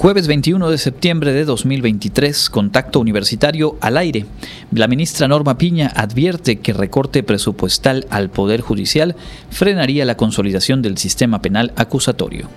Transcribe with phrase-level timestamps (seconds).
[0.00, 4.24] Jueves 21 de septiembre de 2023, contacto universitario al aire.
[4.72, 9.14] La ministra Norma Piña advierte que recorte presupuestal al Poder Judicial
[9.50, 12.48] frenaría la consolidación del sistema penal acusatorio.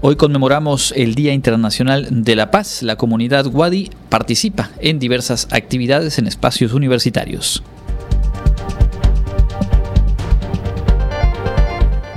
[0.00, 2.82] Hoy conmemoramos el Día Internacional de la Paz.
[2.82, 7.62] La comunidad Wadi participa en diversas actividades en espacios universitarios.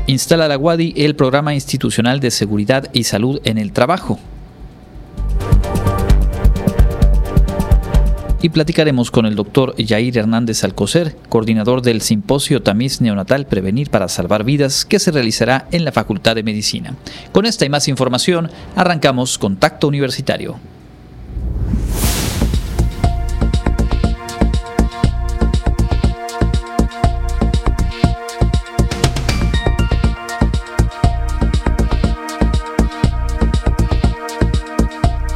[0.10, 4.20] Instala la WADI el Programa Institucional de Seguridad y Salud en el Trabajo.
[8.42, 14.08] Y platicaremos con el doctor Yair Hernández Alcocer, coordinador del Simposio Tamiz Neonatal Prevenir para
[14.08, 16.96] Salvar Vidas, que se realizará en la Facultad de Medicina.
[17.32, 20.60] Con esta y más información, arrancamos Contacto Universitario.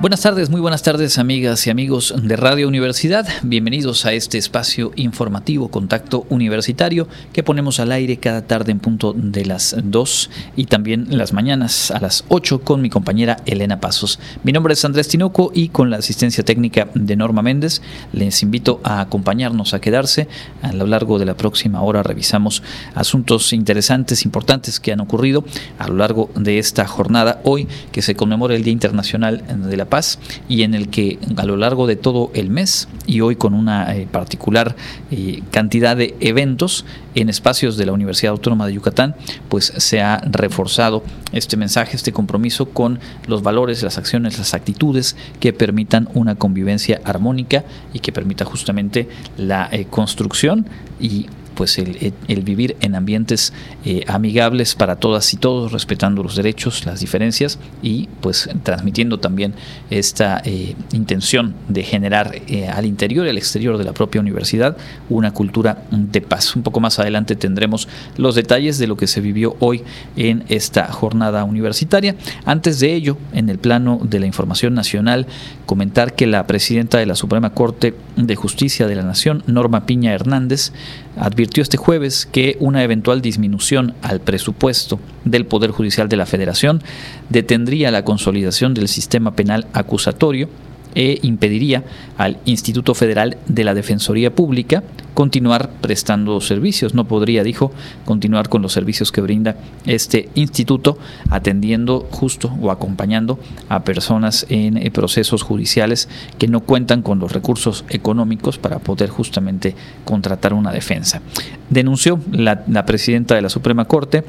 [0.00, 3.28] Buenas tardes, muy buenas tardes amigas y amigos de Radio Universidad.
[3.42, 9.12] Bienvenidos a este espacio informativo Contacto Universitario que ponemos al aire cada tarde en punto
[9.12, 14.18] de las 2 y también las mañanas a las 8 con mi compañera Elena Pasos.
[14.42, 17.82] Mi nombre es Andrés Tinoco y con la asistencia técnica de Norma Méndez
[18.14, 20.28] les invito a acompañarnos a quedarse.
[20.62, 22.62] A lo largo de la próxima hora revisamos
[22.94, 25.44] asuntos interesantes, importantes que han ocurrido
[25.78, 29.89] a lo largo de esta jornada hoy que se conmemora el Día Internacional de la
[29.90, 33.52] Paz y en el que a lo largo de todo el mes y hoy con
[33.52, 34.76] una eh, particular
[35.10, 39.16] eh, cantidad de eventos en espacios de la Universidad Autónoma de Yucatán,
[39.48, 41.02] pues se ha reforzado
[41.32, 47.00] este mensaje, este compromiso con los valores, las acciones, las actitudes que permitan una convivencia
[47.04, 50.66] armónica y que permita justamente la eh, construcción
[51.00, 51.26] y
[51.60, 53.52] pues el, vivir en ambientes
[53.84, 59.52] eh, amigables para todas y todos, respetando los derechos, las diferencias y pues transmitiendo también
[59.90, 64.74] esta eh, intención de generar eh, al interior y al exterior de la propia universidad
[65.10, 66.56] una cultura de paz.
[66.56, 69.82] Un poco más adelante tendremos los detalles de lo que se vivió hoy
[70.16, 72.16] en esta jornada universitaria.
[72.46, 75.26] Antes de ello, en el plano de la información nacional,
[75.66, 80.14] comentar que la presidenta de la Suprema Corte de Justicia de la Nación, Norma Piña
[80.14, 80.72] Hernández,
[81.16, 86.82] advirtió este jueves que una eventual disminución al presupuesto del Poder Judicial de la Federación
[87.28, 90.48] detendría la consolidación del sistema penal acusatorio
[90.94, 91.84] e impediría
[92.16, 94.82] al Instituto Federal de la Defensoría Pública
[95.14, 96.94] continuar prestando servicios.
[96.94, 97.72] No podría, dijo,
[98.04, 104.76] continuar con los servicios que brinda este instituto, atendiendo justo o acompañando a personas en
[104.76, 106.08] eh, procesos judiciales
[106.38, 109.74] que no cuentan con los recursos económicos para poder justamente
[110.04, 111.20] contratar una defensa.
[111.68, 114.24] Denunció la, la presidenta de la Suprema Corte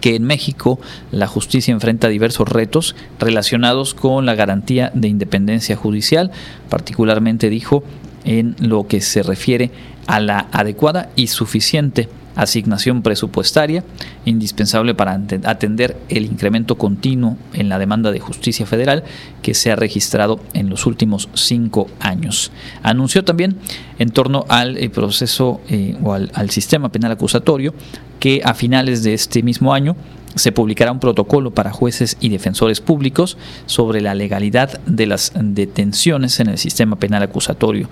[0.00, 0.80] que en México
[1.10, 6.30] la justicia enfrenta diversos retos relacionados con la garantía de independencia judicial,
[6.68, 7.84] particularmente dijo
[8.24, 9.70] en lo que se refiere
[10.06, 13.84] a la adecuada y suficiente asignación presupuestaria,
[14.24, 19.04] indispensable para atender el incremento continuo en la demanda de justicia federal
[19.42, 22.52] que se ha registrado en los últimos cinco años.
[22.82, 23.56] Anunció también
[23.98, 27.74] en torno al eh, proceso eh, o al, al sistema penal acusatorio
[28.18, 29.96] que a finales de este mismo año
[30.34, 33.36] se publicará un protocolo para jueces y defensores públicos
[33.66, 37.88] sobre la legalidad de las detenciones en el sistema penal acusatorio,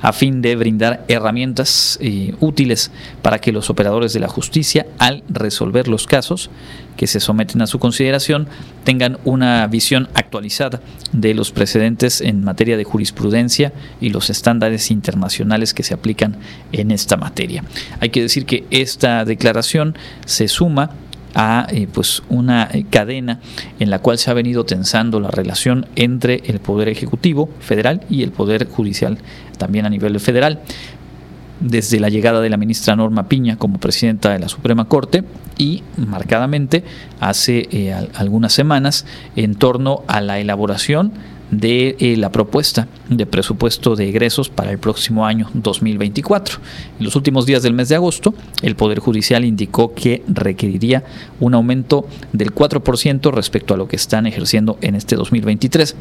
[0.00, 2.90] a fin de brindar herramientas eh, útiles
[3.22, 6.50] para que los operadores de la justicia, al resolver los casos
[6.96, 8.46] que se someten a su consideración,
[8.84, 10.80] tengan una visión actualizada
[11.12, 16.36] de los precedentes en materia de jurisprudencia y los estándares internacionales que se aplican
[16.72, 17.64] en esta materia.
[18.00, 20.90] Hay que decir que esta declaración se suma
[21.34, 23.40] a eh, pues una eh, cadena
[23.78, 28.22] en la cual se ha venido tensando la relación entre el poder ejecutivo federal y
[28.22, 29.18] el poder judicial
[29.58, 30.60] también a nivel federal.
[31.60, 35.24] Desde la llegada de la ministra Norma Piña como presidenta de la Suprema Corte
[35.58, 36.84] y marcadamente
[37.20, 39.04] hace eh, algunas semanas
[39.36, 41.12] en torno a la elaboración
[41.50, 46.58] de eh, la propuesta de presupuesto de egresos para el próximo año 2024.
[46.98, 51.04] En los últimos días del mes de agosto, el Poder Judicial indicó que requeriría
[51.40, 55.96] un aumento del 4% respecto a lo que están ejerciendo en este 2023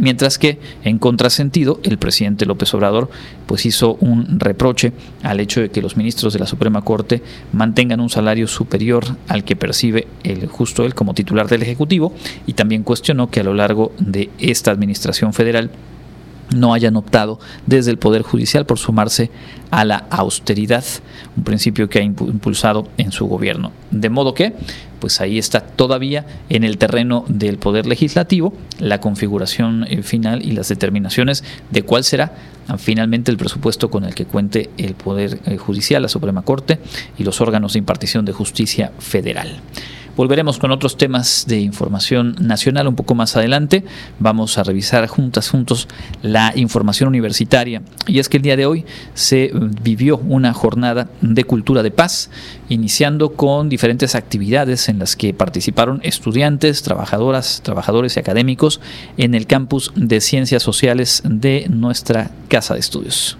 [0.00, 3.10] mientras que en contrasentido el presidente López Obrador
[3.46, 4.92] pues hizo un reproche
[5.22, 9.44] al hecho de que los ministros de la Suprema Corte mantengan un salario superior al
[9.44, 12.12] que percibe el justo él como titular del Ejecutivo
[12.46, 15.70] y también cuestionó que a lo largo de esta administración federal
[16.54, 19.30] no hayan optado desde el Poder Judicial por sumarse
[19.70, 20.84] a la austeridad,
[21.36, 23.72] un principio que ha impulsado en su gobierno.
[23.90, 24.54] De modo que,
[24.98, 30.52] pues ahí está todavía en el terreno del Poder Legislativo la configuración eh, final y
[30.52, 32.32] las determinaciones de cuál será
[32.68, 36.78] ah, finalmente el presupuesto con el que cuente el Poder eh, Judicial, la Suprema Corte
[37.18, 39.60] y los órganos de impartición de justicia federal.
[40.20, 43.84] Volveremos con otros temas de información nacional un poco más adelante.
[44.18, 45.88] Vamos a revisar juntas, juntos
[46.20, 47.80] la información universitaria.
[48.06, 48.84] Y es que el día de hoy
[49.14, 49.50] se
[49.82, 52.28] vivió una jornada de cultura de paz,
[52.68, 58.82] iniciando con diferentes actividades en las que participaron estudiantes, trabajadoras, trabajadores y académicos
[59.16, 63.38] en el campus de ciencias sociales de nuestra casa de estudios.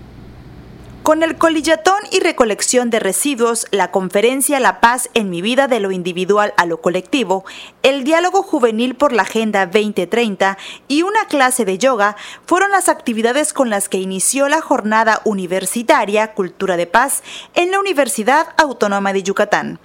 [1.10, 5.80] Con el colillatón y recolección de residuos, la conferencia La Paz en mi vida de
[5.80, 7.44] lo individual a lo colectivo,
[7.82, 12.14] el diálogo juvenil por la Agenda 2030 y una clase de yoga
[12.46, 17.24] fueron las actividades con las que inició la jornada universitaria Cultura de Paz
[17.54, 19.80] en la Universidad Autónoma de Yucatán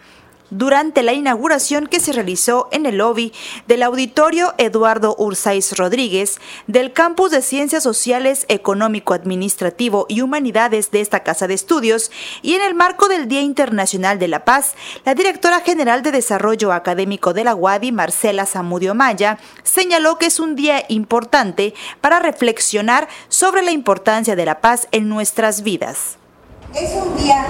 [0.50, 3.34] durante la inauguración que se realizó en el lobby
[3.68, 11.02] del Auditorio Eduardo Ursáis Rodríguez del Campus de Ciencias Sociales, Económico, Administrativo y Humanidades de
[11.02, 12.12] esta Casa de Estudios
[12.42, 14.74] y en el marco del Día Internacional de la Paz,
[15.06, 20.40] la directora general de Desarrollo Académico de la UADI, Marcela Zamudio Maya, señaló que es
[20.40, 26.18] un día importante para reflexionar sobre la importancia de la paz en nuestras vidas.
[26.76, 27.46] Es un día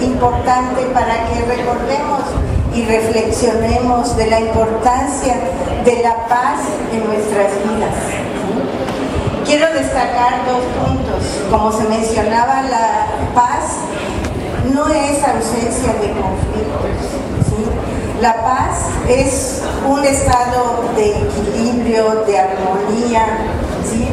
[0.00, 2.22] importante para que recordemos
[2.74, 5.36] y reflexionemos de la importancia
[5.84, 6.58] de la paz
[6.92, 7.94] en nuestras vidas.
[9.46, 11.22] Quiero destacar dos puntos.
[11.48, 13.06] Como se mencionaba, la
[13.36, 13.76] paz
[14.74, 16.90] no es ausencia de conflictos.
[18.20, 23.26] La paz es un estado de equilibrio, de armonía,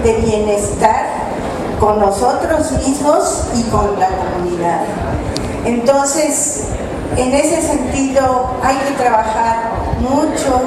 [0.03, 1.26] de bienestar
[1.79, 4.81] con nosotros mismos y con la comunidad.
[5.65, 6.69] Entonces,
[7.15, 10.61] en ese sentido hay que trabajar mucho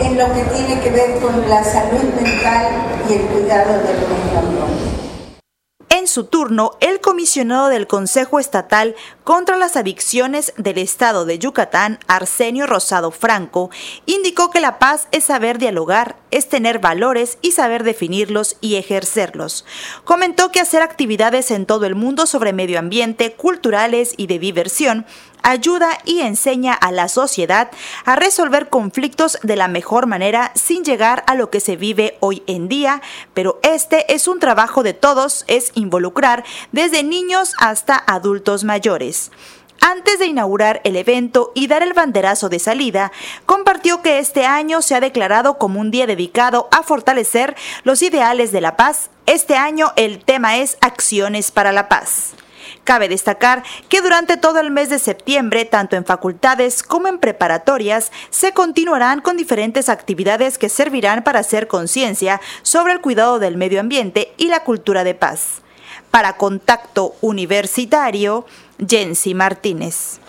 [0.00, 2.66] en lo que tiene que ver con la salud mental
[3.08, 4.95] y el cuidado del medio ambiente.
[6.16, 12.66] Su turno, el comisionado del Consejo Estatal contra las Adicciones del Estado de Yucatán, Arsenio
[12.66, 13.68] Rosado Franco,
[14.06, 19.66] indicó que la paz es saber dialogar, es tener valores y saber definirlos y ejercerlos.
[20.04, 25.04] Comentó que hacer actividades en todo el mundo sobre medio ambiente, culturales y de diversión
[25.46, 27.70] ayuda y enseña a la sociedad
[28.04, 32.42] a resolver conflictos de la mejor manera sin llegar a lo que se vive hoy
[32.46, 33.00] en día,
[33.32, 39.30] pero este es un trabajo de todos, es involucrar desde niños hasta adultos mayores.
[39.80, 43.12] Antes de inaugurar el evento y dar el banderazo de salida,
[43.44, 47.54] compartió que este año se ha declarado como un día dedicado a fortalecer
[47.84, 49.10] los ideales de la paz.
[49.26, 52.34] Este año el tema es Acciones para la Paz.
[52.86, 58.12] Cabe destacar que durante todo el mes de septiembre, tanto en facultades como en preparatorias,
[58.30, 63.80] se continuarán con diferentes actividades que servirán para hacer conciencia sobre el cuidado del medio
[63.80, 65.62] ambiente y la cultura de paz.
[66.12, 68.46] Para Contacto Universitario,
[68.78, 70.20] Jensi Martínez.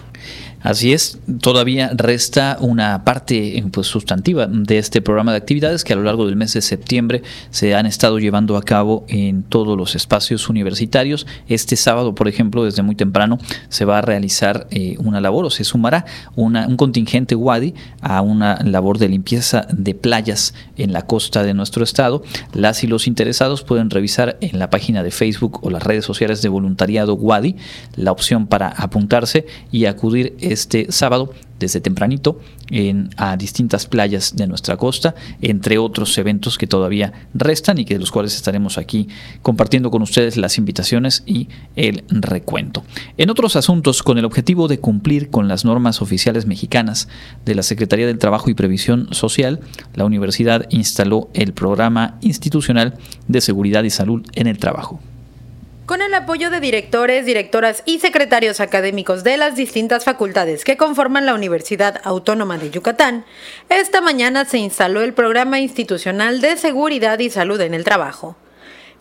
[0.62, 5.96] Así es, todavía resta una parte pues, sustantiva de este programa de actividades que a
[5.96, 7.22] lo largo del mes de septiembre
[7.52, 11.28] se han estado llevando a cabo en todos los espacios universitarios.
[11.48, 13.38] Este sábado, por ejemplo, desde muy temprano
[13.70, 18.60] se va a realizar eh, una labor o se sumará un contingente WADI a una
[18.64, 22.24] labor de limpieza de playas en la costa de nuestro estado.
[22.54, 26.42] Las y los interesados pueden revisar en la página de Facebook o las redes sociales
[26.42, 27.56] de voluntariado WADI
[27.96, 32.40] la opción para apuntarse y acudir este sábado desde tempranito
[32.70, 37.96] en, a distintas playas de nuestra costa, entre otros eventos que todavía restan y que
[37.96, 39.08] de los cuales estaremos aquí
[39.42, 42.84] compartiendo con ustedes las invitaciones y el recuento.
[43.18, 47.08] En otros asuntos, con el objetivo de cumplir con las normas oficiales mexicanas
[47.46, 49.60] de la Secretaría del Trabajo y Previsión Social,
[49.96, 52.96] la universidad instaló el programa institucional
[53.28, 55.00] de seguridad y salud en el trabajo.
[55.88, 61.26] Con el apoyo de directores, directoras y secretarios académicos de las distintas facultades que conforman
[61.26, 63.24] la Universidad Autónoma de Yucatán,
[63.70, 68.36] esta mañana se instaló el Programa Institucional de Seguridad y Salud en el Trabajo.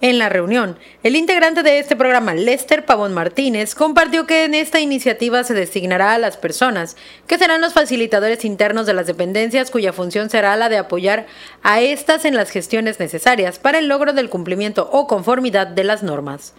[0.00, 4.78] En la reunión, el integrante de este programa, Lester Pavón Martínez, compartió que en esta
[4.78, 9.92] iniciativa se designará a las personas que serán los facilitadores internos de las dependencias cuya
[9.92, 11.26] función será la de apoyar
[11.64, 16.04] a estas en las gestiones necesarias para el logro del cumplimiento o conformidad de las
[16.04, 16.54] normas.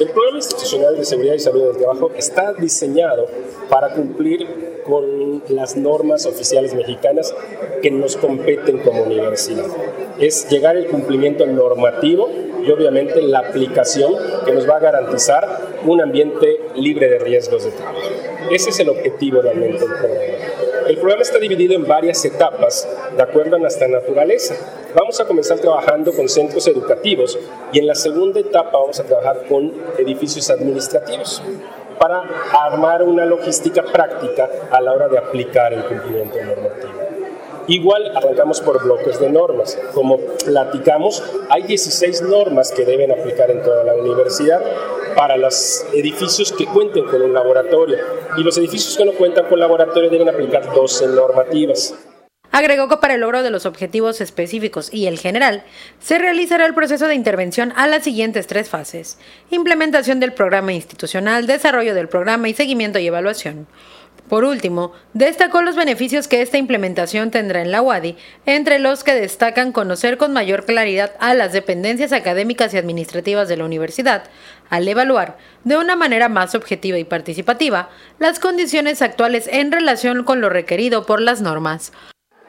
[0.00, 3.26] El programa institucional de seguridad y salud del trabajo está diseñado
[3.68, 7.34] para cumplir con las normas oficiales mexicanas
[7.82, 9.66] que nos competen como universidad.
[10.18, 12.30] Es llegar al cumplimiento normativo
[12.64, 14.14] y obviamente la aplicación
[14.46, 15.46] que nos va a garantizar
[15.84, 18.00] un ambiente libre de riesgos de trabajo.
[18.50, 20.55] Ese es el objetivo realmente del programa.
[20.88, 24.54] El programa está dividido en varias etapas, de acuerdo a nuestra naturaleza.
[24.94, 27.36] Vamos a comenzar trabajando con centros educativos
[27.72, 31.42] y en la segunda etapa vamos a trabajar con edificios administrativos
[31.98, 36.92] para armar una logística práctica a la hora de aplicar el cumplimiento normativo.
[37.66, 39.76] Igual arrancamos por bloques de normas.
[39.92, 44.62] Como platicamos, hay 16 normas que deben aplicar en toda la universidad
[45.16, 47.98] para los edificios que cuenten con un laboratorio
[48.36, 51.94] y los edificios que no cuentan con laboratorio deben aplicar 12 normativas.
[52.52, 55.64] Agregó que para el logro de los objetivos específicos y el general,
[55.98, 59.18] se realizará el proceso de intervención a las siguientes tres fases.
[59.50, 63.66] Implementación del programa institucional, desarrollo del programa y seguimiento y evaluación.
[64.28, 69.14] Por último, destacó los beneficios que esta implementación tendrá en la UADI, entre los que
[69.14, 74.24] destacan conocer con mayor claridad a las dependencias académicas y administrativas de la universidad,
[74.68, 80.40] al evaluar, de una manera más objetiva y participativa, las condiciones actuales en relación con
[80.40, 81.92] lo requerido por las normas.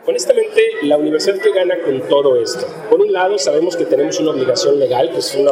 [0.08, 2.66] Honestamente, la universidad que gana con todo esto.
[2.90, 5.52] Por un lado, sabemos que tenemos una obligación legal, que es una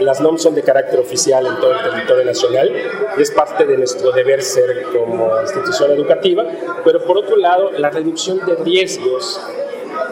[0.00, 2.72] las NOM son de carácter oficial en todo el territorio nacional
[3.16, 6.44] y es parte de nuestro deber ser como institución educativa,
[6.84, 9.40] pero por otro lado, la reducción de riesgos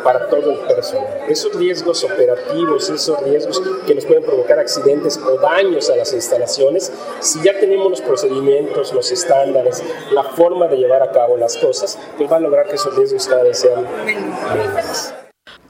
[0.02, 1.24] para todo el personal.
[1.28, 6.92] Esos riesgos operativos, esos riesgos que nos pueden provocar accidentes o daños a las instalaciones,
[7.20, 11.98] si ya tenemos los procedimientos, los estándares, la forma de llevar a cabo las cosas,
[12.16, 15.12] pues va a lograr que esos riesgos cada vez sean menos.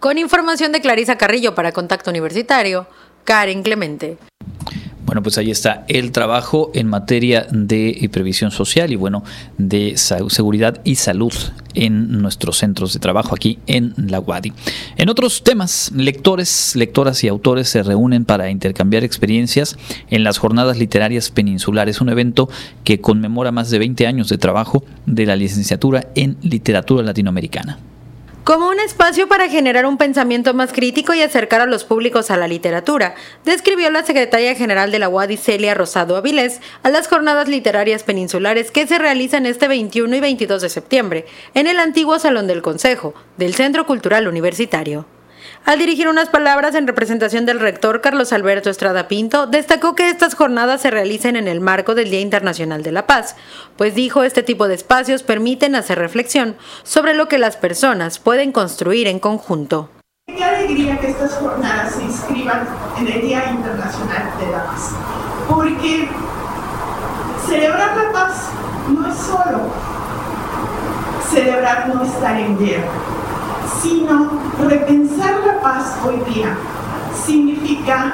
[0.01, 2.87] Con información de Clarisa Carrillo para Contacto Universitario,
[3.27, 4.17] Karen Clemente.
[5.05, 9.23] Bueno, pues ahí está el trabajo en materia de previsión social y bueno,
[9.57, 11.33] de seguridad y salud
[11.75, 14.53] en nuestros centros de trabajo aquí en la UADI.
[14.97, 19.77] En otros temas, lectores, lectoras y autores se reúnen para intercambiar experiencias
[20.11, 22.49] en las jornadas literarias peninsulares, un evento
[22.83, 27.79] que conmemora más de 20 años de trabajo de la licenciatura en literatura latinoamericana
[28.47, 32.37] como un espacio para generar un pensamiento más crítico y acercar a los públicos a
[32.37, 37.49] la literatura, describió la secretaria general de la UADI Celia Rosado Avilés a las jornadas
[37.49, 42.47] literarias peninsulares que se realizan este 21 y 22 de septiembre en el antiguo Salón
[42.47, 45.16] del Consejo del Centro Cultural Universitario.
[45.67, 50.37] Al dirigir unas palabras en representación del rector Carlos Alberto Estrada Pinto, destacó que estas
[50.37, 53.35] jornadas se realicen en el marco del Día Internacional de la Paz,
[53.77, 58.53] pues dijo este tipo de espacios permiten hacer reflexión sobre lo que las personas pueden
[58.53, 59.91] construir en conjunto.
[60.29, 62.69] Qué alegría que estas jornadas se inscriban
[63.01, 64.93] en el Día Internacional de la Paz,
[65.49, 66.09] porque
[67.49, 68.51] celebrar la paz
[68.89, 69.97] no es solo
[71.29, 73.16] celebrar no estar en guerra
[73.83, 74.31] sino
[74.69, 76.57] repensar la paz hoy día
[77.25, 78.13] significa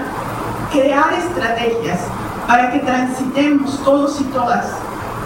[0.70, 2.00] crear estrategias
[2.46, 4.66] para que transitemos todos y todas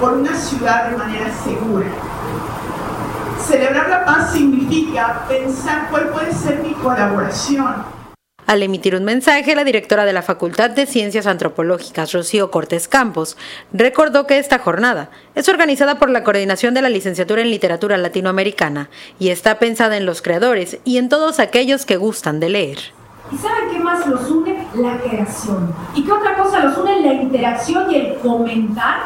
[0.00, 1.86] por una ciudad de manera segura.
[3.46, 7.95] Celebrar la paz significa pensar cuál puede ser mi colaboración
[8.46, 13.36] al emitir un mensaje, la directora de la Facultad de Ciencias Antropológicas, Rocío Cortés Campos,
[13.72, 18.88] recordó que esta jornada es organizada por la Coordinación de la Licenciatura en Literatura Latinoamericana
[19.18, 22.78] y está pensada en los creadores y en todos aquellos que gustan de leer.
[23.32, 24.64] ¿Y saben qué más los une?
[24.76, 25.74] La creación.
[25.96, 27.00] ¿Y qué otra cosa los une?
[27.00, 29.00] La interacción y el comentar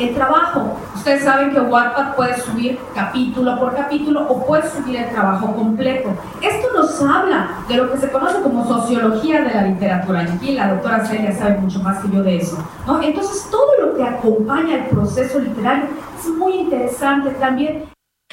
[0.00, 0.76] el trabajo.
[0.94, 6.10] Ustedes saben que Wattpad puede subir capítulo por capítulo o puede subir el trabajo completo.
[6.40, 10.22] Esto nos habla de lo que se conoce como sociología de la literatura.
[10.22, 12.58] Y aquí la doctora Celia sabe mucho más que yo de eso.
[12.86, 13.02] ¿no?
[13.02, 15.86] Entonces, todo lo que acompaña el proceso literario
[16.18, 17.84] es muy interesante también.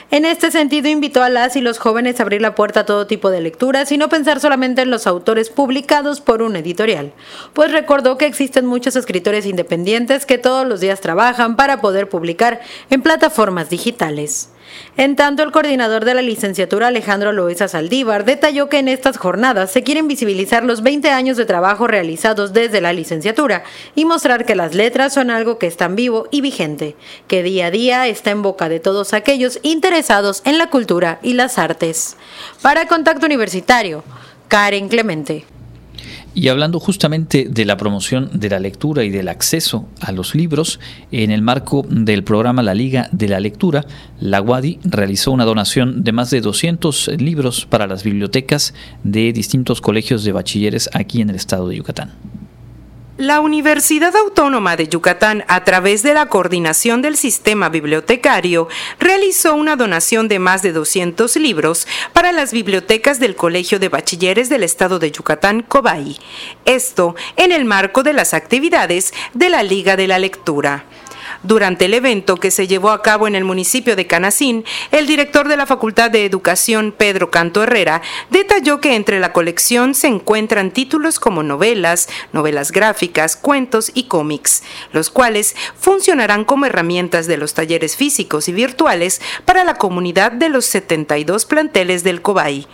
[0.10, 3.08] En este sentido, invitó a las y los jóvenes a abrir la puerta a todo
[3.08, 7.12] tipo de lecturas y no pensar solamente en los autores publicados por un editorial,
[7.52, 12.62] pues recordó que existen muchos escritores independientes que todos los días trabajan para poder publicar
[12.90, 14.50] en plataformas digitales.
[14.98, 19.72] En tanto, el coordinador de la licenciatura Alejandro Loesa Saldívar detalló que en estas jornadas
[19.72, 23.64] se quieren visibilizar los 20 años de trabajo realizados desde la licenciatura
[23.96, 26.96] y mostrar que las letras son algo que están vivo y vigente,
[27.28, 31.34] que día a día está en boca de todos aquellos interesados en la cultura y
[31.34, 32.18] las artes.
[32.62, 34.04] Para Contacto Universitario,
[34.48, 35.57] Karen Clemente.
[36.38, 40.80] Y hablando justamente de la promoción de la lectura y del acceso a los libros,
[41.12, 43.88] en el marco del programa La Liga de la Lectura,
[44.20, 49.82] la UADI realizó una donación de más de 200 libros para las bibliotecas de distintos
[49.82, 52.12] colegios de bachilleres aquí en el estado de Yucatán.
[53.18, 58.68] La Universidad Autónoma de Yucatán, a través de la coordinación del sistema bibliotecario,
[59.00, 64.50] realizó una donación de más de 200 libros para las bibliotecas del Colegio de Bachilleres
[64.50, 66.20] del Estado de Yucatán, Cobay.
[66.66, 70.86] Esto en el marco de las actividades de la Liga de la Lectura.
[71.44, 75.48] Durante el evento que se llevó a cabo en el municipio de Canacín, el director
[75.48, 80.72] de la Facultad de Educación, Pedro Canto Herrera, detalló que entre la colección se encuentran
[80.72, 84.64] títulos como novelas, novelas gráficas, cuentos y cómics,
[84.94, 90.50] los cuales funcionarán como herramientas de los talleres físicos y virtuales para la comunidad de
[90.50, 92.68] los 72 planteles del COBAI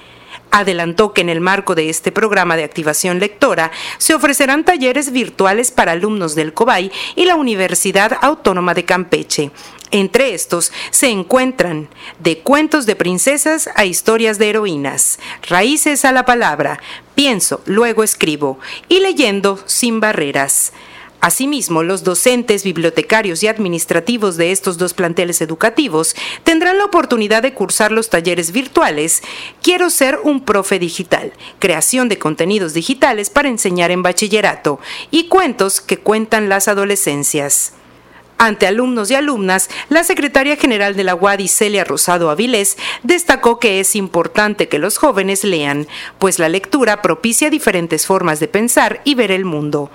[0.54, 5.72] adelantó que en el marco de este programa de activación lectora se ofrecerán talleres virtuales
[5.72, 9.52] para alumnos del COBAI y la Universidad Autónoma de Campeche.
[9.92, 16.26] Entre estos se encuentran de cuentos de princesas a historias de heroínas, raíces a la
[16.26, 16.80] palabra,
[17.14, 20.72] pienso, luego escribo y leyendo sin barreras.
[21.24, 27.54] Asimismo, los docentes, bibliotecarios y administrativos de estos dos planteles educativos tendrán la oportunidad de
[27.54, 29.24] cursar los talleres virtuales
[29.62, 35.80] Quiero ser un profe digital, creación de contenidos digitales para enseñar en bachillerato y cuentos
[35.80, 37.72] que cuentan las adolescencias.
[38.38, 43.80] Ante alumnos y alumnas, la secretaria general de la UADI, Celia Rosado Avilés, destacó que
[43.80, 45.88] es importante que los jóvenes lean,
[46.20, 49.90] pues la lectura propicia diferentes formas de pensar y ver el mundo.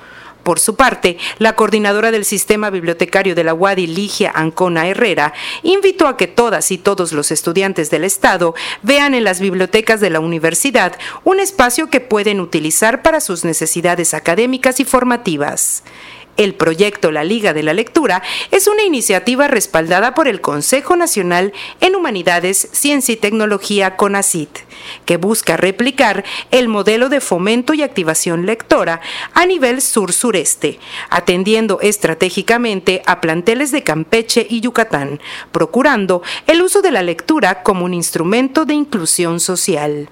[0.48, 6.06] Por su parte, la coordinadora del sistema bibliotecario de la UADI, Ligia Ancona Herrera, invitó
[6.08, 10.20] a que todas y todos los estudiantes del Estado vean en las bibliotecas de la
[10.20, 15.82] universidad un espacio que pueden utilizar para sus necesidades académicas y formativas.
[16.38, 21.52] El proyecto La Liga de la Lectura es una iniciativa respaldada por el Consejo Nacional
[21.80, 24.48] en Humanidades, Ciencia y Tecnología CONACIT,
[25.04, 29.00] que busca replicar el modelo de fomento y activación lectora
[29.34, 30.78] a nivel sur-sureste,
[31.10, 35.20] atendiendo estratégicamente a planteles de Campeche y Yucatán,
[35.50, 40.08] procurando el uso de la lectura como un instrumento de inclusión social.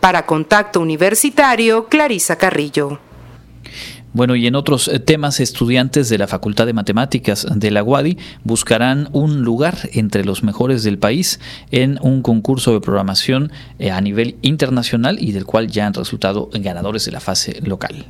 [0.00, 2.98] Para Contacto Universitario, Clarisa Carrillo.
[4.16, 8.16] Bueno, y en otros eh, temas, estudiantes de la Facultad de Matemáticas de la UADI
[8.44, 11.38] buscarán un lugar entre los mejores del país
[11.70, 16.48] en un concurso de programación eh, a nivel internacional y del cual ya han resultado
[16.54, 18.06] ganadores de la fase local.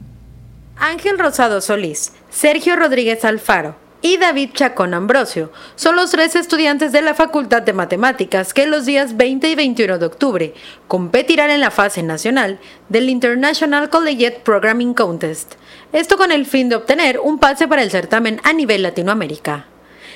[0.76, 3.74] Ángel Rosado Solís, Sergio Rodríguez Alfaro,
[4.06, 5.50] y David Chacón Ambrosio.
[5.74, 9.98] Son los tres estudiantes de la Facultad de Matemáticas que los días 20 y 21
[9.98, 10.54] de octubre
[10.86, 15.54] competirán en la fase nacional del International Collegiate Programming Contest.
[15.92, 19.66] Esto con el fin de obtener un pase para el certamen a nivel Latinoamérica.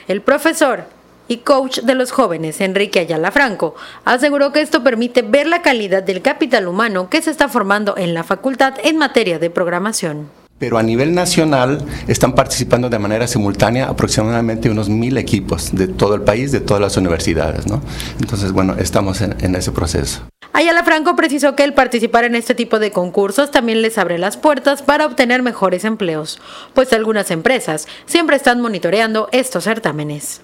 [0.07, 0.85] El profesor
[1.26, 3.74] y coach de los jóvenes, Enrique Ayala Franco,
[4.05, 8.14] aseguró que esto permite ver la calidad del capital humano que se está formando en
[8.14, 13.88] la facultad en materia de programación pero a nivel nacional están participando de manera simultánea
[13.88, 17.66] aproximadamente unos mil equipos de todo el país, de todas las universidades.
[17.66, 17.83] ¿no?
[18.20, 20.20] Entonces, bueno, estamos en, ese proceso.
[20.53, 24.37] Ayala Franco precisó que el participar en este tipo de concursos también les abre las
[24.37, 26.40] puertas para obtener mejores empleos,
[26.75, 30.42] pues algunas empresas siempre están monitoreando estos certámenes.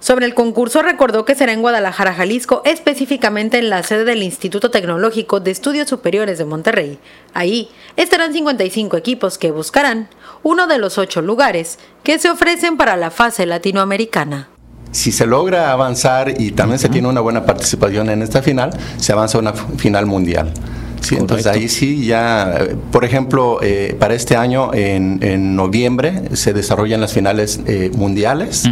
[0.00, 4.70] Sobre el concurso recordó que será en Guadalajara, Jalisco, específicamente en la sede del Instituto
[4.70, 6.98] Tecnológico de Estudios Superiores de Monterrey.
[7.34, 10.08] Ahí estarán 55 equipos que buscarán
[10.44, 14.48] uno de los ocho lugares que se ofrecen para la fase latinoamericana.
[14.92, 19.12] Si se logra avanzar y también se tiene una buena participación en esta final, se
[19.12, 20.54] avanza a una final mundial.
[21.00, 22.58] Sí, entonces ahí sí ya,
[22.90, 28.64] por ejemplo, eh, para este año en, noviembre se desarrollan las finales eh, mundiales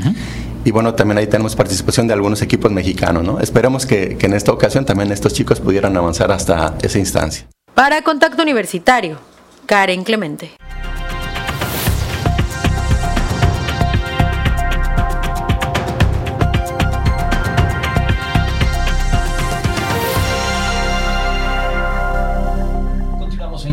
[0.67, 3.39] y bueno, también ahí tenemos participación de algunos equipos mexicanos, ¿no?
[3.39, 7.47] Esperemos que, que en esta ocasión también estos chicos pudieran avanzar hasta esa instancia.
[7.73, 9.21] Para Contacto Universitario,
[9.67, 10.51] Karen Clemente.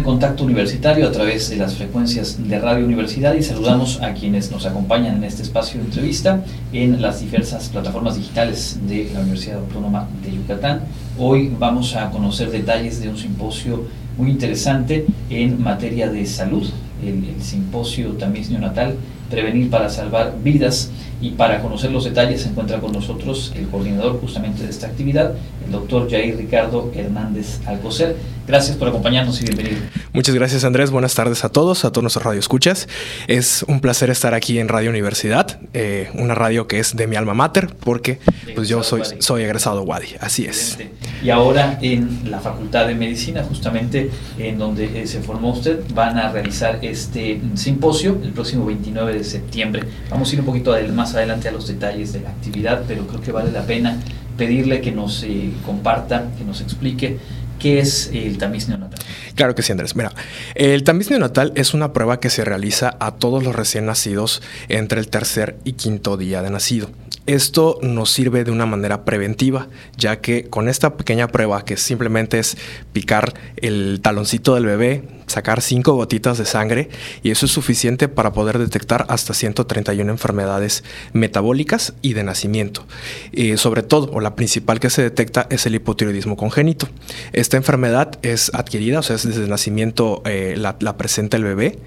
[0.04, 4.66] Contacto universitario a través de las frecuencias de Radio Universidad y saludamos a quienes nos
[4.66, 10.08] acompañan en este espacio de entrevista en las diversas plataformas digitales de la Universidad Autónoma
[10.22, 10.82] de Yucatán.
[11.18, 13.86] Hoy vamos a conocer detalles de un simposio
[14.18, 16.70] muy interesante en materia de salud,
[17.02, 18.96] el, simposio también neonatal
[19.34, 20.92] prevenir para salvar vidas.
[21.20, 25.34] Y para conocer los detalles se encuentra con nosotros el coordinador justamente de esta actividad,
[25.66, 28.18] el doctor Jair Ricardo Hernández Alcocer.
[28.46, 29.78] Gracias por acompañarnos y bienvenido.
[30.12, 32.90] Muchas gracias Andrés, buenas tardes a todos, a todos nuestros radioescuchas.
[33.28, 37.16] Es un placer estar aquí en Radio Universidad, eh, una radio que es de mi
[37.16, 38.20] alma mater, porque
[38.54, 40.78] pues yo soy, soy egresado Wadi, así es.
[41.24, 46.18] Y ahora en la Facultad de Medicina, justamente en donde eh, se formó usted, van
[46.18, 49.84] a realizar este simposio el próximo 29 de septiembre.
[50.10, 53.22] Vamos a ir un poquito más adelante a los detalles de la actividad, pero creo
[53.22, 53.98] que vale la pena
[54.38, 57.18] pedirle que nos eh, comparta, que nos explique
[57.60, 59.00] qué es el tamiz neonatal.
[59.36, 59.96] Claro que sí, Andrés.
[59.96, 60.12] Mira,
[60.56, 65.00] el tamiz neonatal es una prueba que se realiza a todos los recién nacidos entre
[65.00, 66.90] el tercer y quinto día de nacido.
[67.26, 72.38] Esto nos sirve de una manera preventiva, ya que con esta pequeña prueba, que simplemente
[72.38, 72.58] es
[72.92, 76.90] picar el taloncito del bebé, sacar cinco gotitas de sangre
[77.24, 82.86] y eso es suficiente para poder detectar hasta 131 enfermedades metabólicas y de nacimiento.
[83.32, 86.88] Eh, sobre todo, o la principal que se detecta es el hipotiroidismo congénito.
[87.34, 91.44] Esta enfermedad es adquirida, o sea, es desde el nacimiento eh, la, la, presenta el
[91.44, 91.80] bebé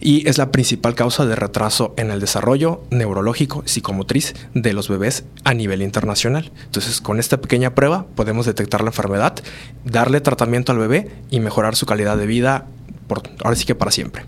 [0.00, 5.24] y es la principal causa de retraso en el desarrollo neurológico, psicomotriz de los bebés
[5.42, 6.52] a nivel internacional.
[6.66, 9.34] Entonces, con esta pequeña prueba podemos detectar la enfermedad,
[9.84, 12.66] darle tratamiento al bebé y mejorar su calidad de vida
[13.42, 14.24] ahora sí que para siempre.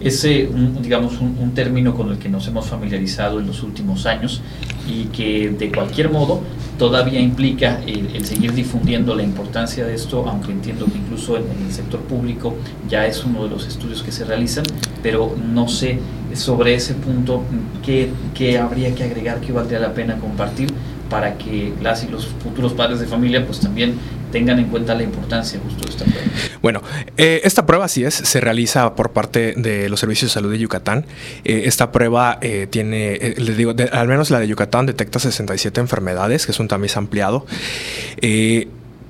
[0.00, 4.42] Ese, un, digamos, un, término con el que nos hemos familiarizado en los últimos años
[4.86, 6.42] y que de cualquier modo
[6.78, 11.72] todavía implica el, seguir difundiendo la importancia de esto, aunque entiendo que incluso en, el
[11.72, 12.54] sector público
[12.88, 14.64] ya es uno de los estudios que se realizan,
[15.02, 16.00] pero no sé
[16.34, 17.44] sobre ese punto
[17.84, 20.68] qué, qué habría que agregar, qué valdría la pena compartir
[21.08, 23.94] para que las y los futuros padres de familia pues también
[24.34, 26.26] tengan en cuenta la importancia justo de esta prueba.
[26.60, 26.82] Bueno,
[27.16, 30.58] eh, esta prueba sí es, se realiza por parte de los servicios de salud de
[30.58, 31.06] Yucatán.
[31.44, 36.46] Eh, esta prueba eh, tiene, les digo, al menos la de Yucatán detecta 67 enfermedades,
[36.46, 37.46] que es un tamiz ampliado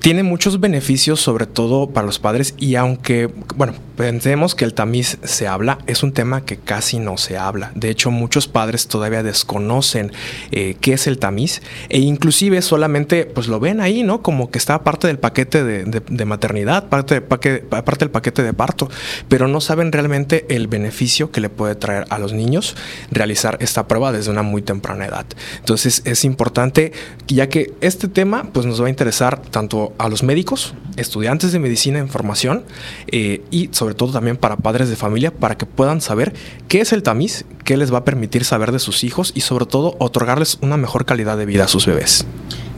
[0.04, 5.16] tiene muchos beneficios, sobre todo para los padres, y aunque, bueno, pensemos que el tamiz
[5.22, 7.72] se habla, es un tema que casi no se habla.
[7.74, 10.12] De hecho, muchos padres todavía desconocen
[10.50, 14.20] eh, qué es el tamiz e inclusive solamente pues lo ven ahí, ¿no?
[14.20, 17.60] Como que está parte del paquete de, maternidad, parte, parte
[17.98, 18.90] del paquete de parto,
[19.28, 22.76] pero no saben realmente el beneficio que le puede traer a los niños
[23.10, 25.24] realizar esta prueba desde una muy temprana edad.
[25.60, 26.92] Entonces es importante,
[27.26, 31.58] ya que este tema pues nos va a interesar tanto a los médicos, estudiantes de
[31.58, 32.64] medicina en formación
[33.08, 36.32] eh, y sobre todo también para padres de familia para que puedan saber
[36.68, 39.66] qué es el tamiz, qué les va a permitir saber de sus hijos y sobre
[39.66, 42.26] todo otorgarles una mejor calidad de vida a sus bebés.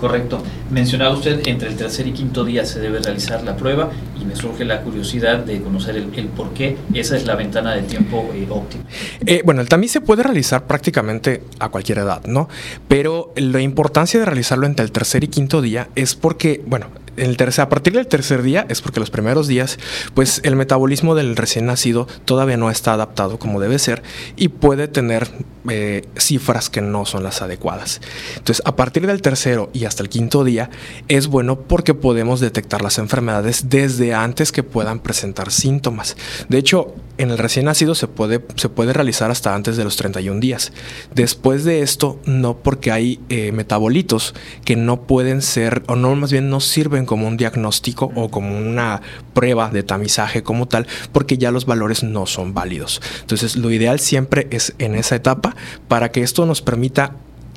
[0.00, 0.42] Correcto.
[0.70, 4.36] Mencionaba usted, entre el tercer y quinto día se debe realizar la prueba y me
[4.36, 8.46] surge la curiosidad de conocer el, por qué esa es la ventana de tiempo eh,
[8.50, 8.84] óptima.
[9.24, 12.48] Eh, bueno, el tamiz se puede realizar prácticamente a cualquier edad, ¿no?
[12.88, 17.36] Pero la importancia de realizarlo entre el tercer y quinto día es porque, bueno, el
[17.36, 19.78] tercer, a partir del tercer día es porque los primeros días,
[20.14, 24.02] pues el metabolismo del recién nacido todavía no está adaptado como debe ser
[24.36, 25.28] y puede tener
[25.68, 28.00] eh, cifras que no son las adecuadas.
[28.36, 30.70] Entonces, a partir del tercero y hasta el quinto día
[31.08, 36.16] es bueno porque podemos detectar las enfermedades desde antes que puedan presentar síntomas.
[36.48, 39.96] De hecho, en el recién nacido se puede, se puede realizar hasta antes de los
[39.96, 40.72] 31 días.
[41.14, 46.32] Después de esto, no porque hay eh, metabolitos que no pueden ser, o no, más
[46.32, 49.02] bien no sirven como un diagnóstico o como una
[49.34, 53.00] prueba de tamizaje como tal, porque ya los valores no son válidos.
[53.20, 55.56] Entonces, lo ideal siempre es en esa etapa
[55.88, 57.12] para que esto nos permita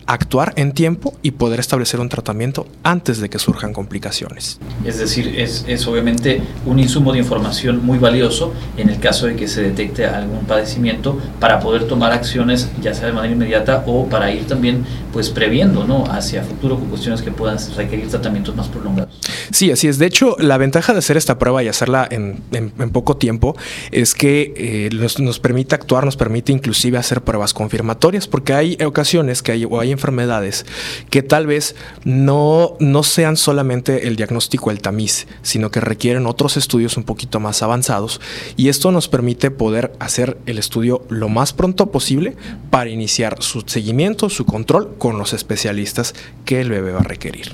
[0.10, 4.60] actuar en tiempo y poder establecer un tratamiento antes de que surjan complicaciones.
[4.84, 9.36] Es decir, es, es, obviamente un insumo de información muy valioso en el caso de
[9.36, 14.08] que se detecte algún padecimiento para poder tomar acciones ya sea de manera inmediata o
[14.08, 16.06] para ir también pues previendo ¿no?
[16.06, 19.20] hacia futuro con cuestiones que puedan requerir tratamientos más prolongados.
[19.52, 20.00] Sí, así es.
[20.00, 23.56] De hecho, la ventaja de hacer esta prueba y hacerla en, en, poco tiempo
[23.92, 28.78] es que eh, nos, nos, permite actuar, nos permite inclusive hacer pruebas confirmatorias, porque hay
[28.84, 30.66] ocasiones que hay, o hay enfermedades
[31.10, 36.56] que tal vez no, no sean solamente el diagnóstico, el tamiz, sino que requieren otros
[36.56, 38.22] estudios un poquito más avanzados
[38.56, 42.36] y esto nos permite poder hacer el estudio lo más pronto posible
[42.70, 47.54] para iniciar su seguimiento, su control con los especialistas que el bebé va a requerir.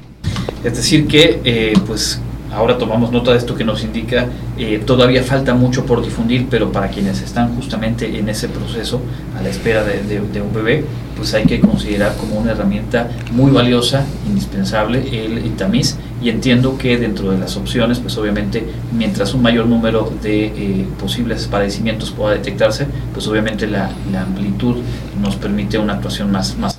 [0.64, 2.20] Es decir, que eh, pues
[2.54, 4.28] ahora tomamos nota de esto que nos indica,
[4.58, 9.02] eh, todavía falta mucho por difundir, pero para quienes están justamente en ese proceso,
[9.38, 14.06] a la espera de, un bebé, pues hay que considerar como una herramienta muy valiosa,
[14.28, 18.66] indispensable, el, tamiz, y entiendo que dentro de las opciones, pues obviamente,
[18.98, 24.78] mientras un mayor número de eh, posibles padecimientos pueda detectarse, pues obviamente la, amplitud
[25.22, 26.75] nos permite una actuación más, más.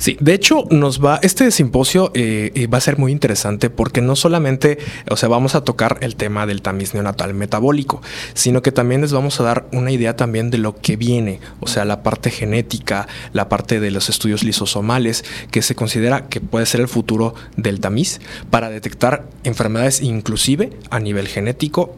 [0.00, 4.00] Sí, de hecho nos va, este simposio eh, eh, va a ser muy interesante porque
[4.00, 4.78] no solamente,
[5.10, 8.00] o sea, vamos a tocar el tema del tamiz neonatal metabólico,
[8.32, 11.66] sino que también les vamos a dar una idea también de lo que viene, o
[11.66, 16.64] sea, la parte genética, la parte de los estudios lisosomales, que se considera que puede
[16.64, 21.94] ser el futuro del tamiz para detectar enfermedades inclusive a nivel genético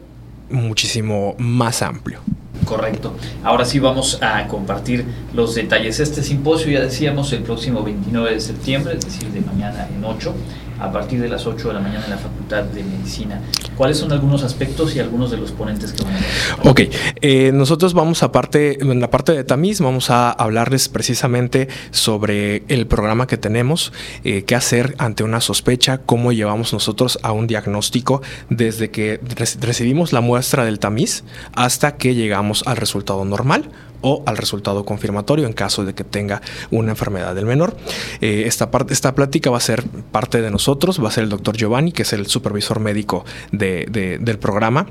[0.49, 2.19] muchísimo más amplio.
[2.65, 3.13] Correcto.
[3.43, 5.99] Ahora sí vamos a compartir los detalles.
[5.99, 10.33] Este simposio, ya decíamos, el próximo 29 de septiembre, es decir, de mañana en 8,
[10.79, 13.41] a partir de las 8 de la mañana en la Facultad de Medicina.
[13.77, 16.69] ¿Cuáles son algunos aspectos y algunos de los ponentes que van a?
[16.69, 16.81] Ok,
[17.21, 22.63] eh, nosotros vamos a parte, en la parte de tamiz, vamos a hablarles precisamente sobre
[22.67, 27.47] el programa que tenemos, eh, qué hacer ante una sospecha, cómo llevamos nosotros a un
[27.47, 29.19] diagnóstico desde que
[29.59, 31.23] recibimos la muestra del tamiz
[31.55, 33.69] hasta que llegamos al resultado normal
[34.03, 37.75] o al resultado confirmatorio en caso de que tenga una enfermedad del menor.
[38.21, 41.29] Eh, esta, parte, esta plática va a ser parte de nosotros, va a ser el
[41.29, 44.85] doctor Giovanni, que es el supervisor médico del programa,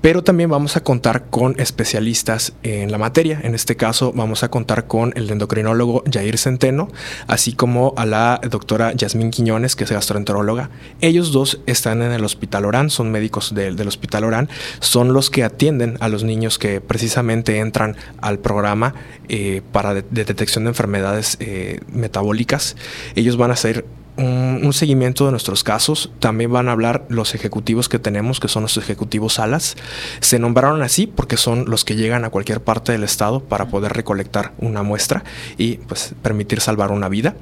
[0.00, 3.40] pero también vamos a contar con especialistas en la materia.
[3.42, 6.88] En este caso vamos a contar con el endocrinólogo Jair Centeno,
[7.26, 10.70] así como a la doctora Yasmín Quiñones, que es gastroenteróloga.
[11.00, 14.48] Ellos dos están en el Hospital Orán, son médicos del Hospital Orán,
[14.80, 18.94] son los que atienden a los niños que precisamente entran al programa programa
[19.28, 22.76] eh, para de, detección de enfermedades eh, metabólicas.
[23.14, 23.84] Ellos van a ser
[24.16, 26.10] un, seguimiento de nuestros casos.
[26.18, 29.76] También van a hablar los ejecutivos que tenemos, que son los ejecutivos salas.
[30.20, 33.92] Se nombraron así porque son los que llegan a cualquier parte del estado para poder
[33.92, 35.24] recolectar una muestra
[35.58, 37.36] y pues permitir salvar una vida.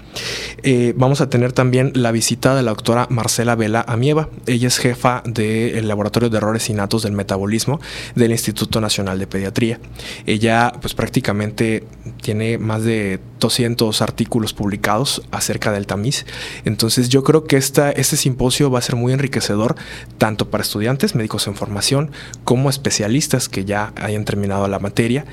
[0.62, 4.28] Eh, vamos a tener también la visita de la doctora Marcela Vela Amieva.
[4.46, 7.80] Ella es jefa del Laboratorio de Errores Innatos del Metabolismo
[8.14, 9.80] del Instituto Nacional de Pediatría.
[10.26, 11.85] Ella pues prácticamente
[12.22, 16.26] tiene más de 200 artículos publicados acerca del tamiz
[16.64, 19.77] entonces yo creo que este simposio va a ser muy enriquecedor
[20.18, 22.11] tanto para estudiantes, médicos en formación,
[22.44, 25.25] como especialistas que ya hayan terminado la materia,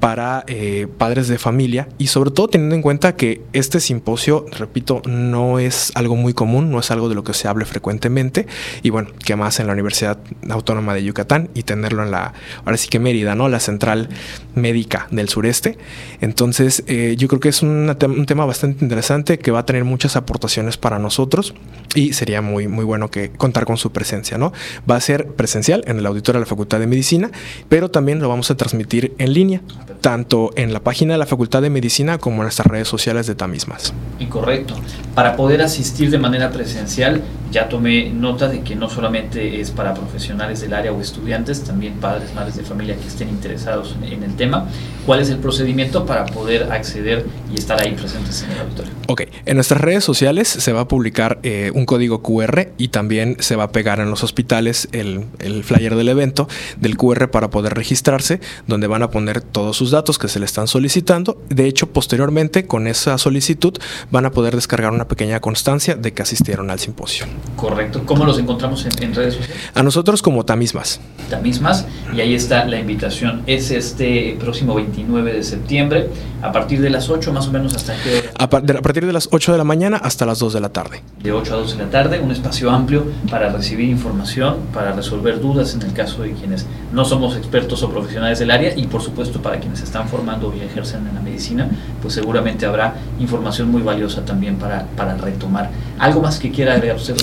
[0.00, 5.02] para eh, padres de familia y sobre todo teniendo en cuenta que este simposio, repito,
[5.06, 8.46] no es algo muy común, no es algo de lo que se hable frecuentemente
[8.82, 12.32] y bueno, que más en la Universidad Autónoma de Yucatán y tenerlo en la,
[12.64, 13.48] ahora sí que Mérida, ¿no?
[13.48, 14.08] La central
[14.54, 15.76] médica del sureste.
[16.20, 17.94] Entonces eh, yo creo que es un
[18.26, 21.54] tema bastante interesante que va a tener muchas aportaciones para nosotros
[21.94, 24.52] y sería muy, muy bueno que contar con su presencia, ¿no?
[24.90, 27.30] Va a ser presencial en el auditorio de la Facultad de Medicina,
[27.68, 29.60] pero también lo vamos a transmitir en línea,
[30.00, 33.34] tanto en la página de la Facultad de Medicina como en nuestras redes sociales de
[33.34, 33.92] Tamismas.
[34.18, 34.74] Incorrecto.
[35.14, 39.94] Para poder asistir de manera presencial, ya tomé nota de que no solamente es para
[39.94, 44.36] profesionales del área o estudiantes, también padres, madres de familia que estén interesados en, el
[44.36, 44.68] tema.
[45.06, 48.92] ¿Cuál es el procedimiento para poder acceder y estar ahí presentes en el auditorio?
[49.08, 53.36] Ok, en nuestras redes sociales se va a publicar eh, un código QR y también
[53.40, 57.50] se va a pegar en los hospitales el, el flyer del evento del QR para
[57.50, 61.40] poder registrarse, donde van a poner todos sus datos que se le están solicitando.
[61.48, 63.76] De hecho, posteriormente, con esa solicitud,
[64.10, 67.26] van a poder descargar una pequeña constancia de que asistieron al simposio.
[67.56, 68.02] Correcto.
[68.06, 69.70] ¿Cómo los encontramos en, redes sociales?
[69.74, 71.00] A nosotros como Tamismas.
[71.28, 71.86] Tamismas.
[72.14, 73.42] Y ahí está la invitación.
[73.46, 76.08] Es este próximo 29 de septiembre,
[76.42, 78.30] a partir de las 8 más o menos hasta hora?
[78.38, 81.02] A, partir de las 8 de la mañana hasta las 2 de la tarde.
[81.22, 85.40] De 8 a 2 de la tarde, un espacio amplio para recibir información, para resolver
[85.40, 89.02] dudas en el caso de quienes no somos expertos o profesionales del área y por
[89.02, 91.68] supuesto para quienes están formando y ejercen en la medicina,
[92.00, 95.70] pues seguramente habrá información muy valiosa también para, para retomar.
[95.98, 97.14] ¿Algo más que quiera agregar usted,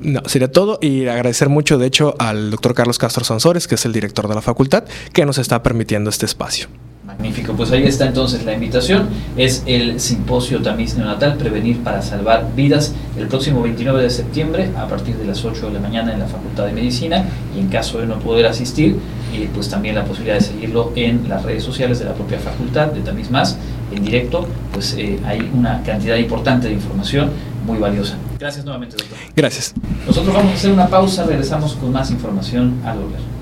[0.00, 3.84] No, sería todo y agradecer mucho, de hecho, al doctor Carlos Castro Sansores, que es
[3.84, 6.68] el director de la facultad, que nos está permitiendo este espacio.
[7.04, 9.08] Magnífico, pues ahí está entonces la invitación.
[9.36, 14.86] Es el simposio tamiz neonatal, prevenir para salvar vidas, el próximo 29 de septiembre a
[14.86, 17.24] partir de las 8 de la mañana en la Facultad de Medicina
[17.56, 18.96] y en caso de no poder asistir,
[19.34, 22.86] eh, pues también la posibilidad de seguirlo en las redes sociales de la propia facultad,
[22.92, 23.58] de Tamiz Más,
[23.92, 27.30] en directo, pues eh, hay una cantidad importante de información
[27.64, 28.16] muy valiosa.
[28.38, 29.18] Gracias nuevamente, doctor.
[29.34, 29.74] Gracias.
[30.06, 33.41] Nosotros vamos a hacer una pausa, regresamos con más información al volver.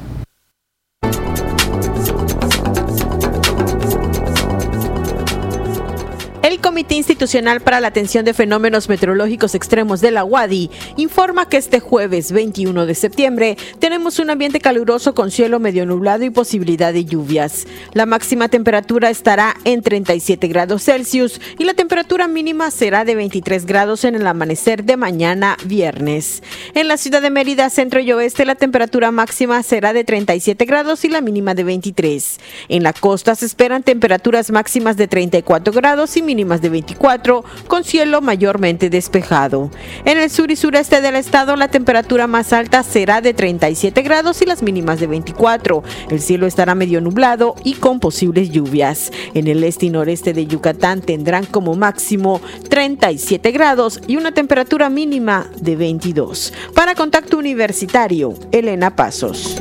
[6.80, 11.78] Comité Institucional para la Atención de Fenómenos Meteorológicos Extremos de la UADI informa que este
[11.78, 17.04] jueves 21 de septiembre tenemos un ambiente caluroso con cielo medio nublado y posibilidad de
[17.04, 17.66] lluvias.
[17.92, 23.66] La máxima temperatura estará en 37 grados Celsius y la temperatura mínima será de 23
[23.66, 26.42] grados en el amanecer de mañana viernes.
[26.72, 31.04] En la ciudad de Mérida, centro y oeste, la temperatura máxima será de 37 grados
[31.04, 32.40] y la mínima de 23.
[32.70, 37.85] En la costa se esperan temperaturas máximas de 34 grados y mínimas de 24, con
[37.85, 39.70] cielo mayormente despejado.
[40.04, 44.40] En el sur y sureste del estado, la temperatura más alta será de 37 grados
[44.42, 45.83] y las mínimas de 24.
[46.09, 49.12] El cielo estará medio nublado y con posibles lluvias.
[49.35, 54.90] En el este y noreste de Yucatán tendrán como máximo 37 grados y una temperatura
[54.90, 56.52] mínima de 22.
[56.74, 59.61] Para Contacto Universitario, Elena Pasos.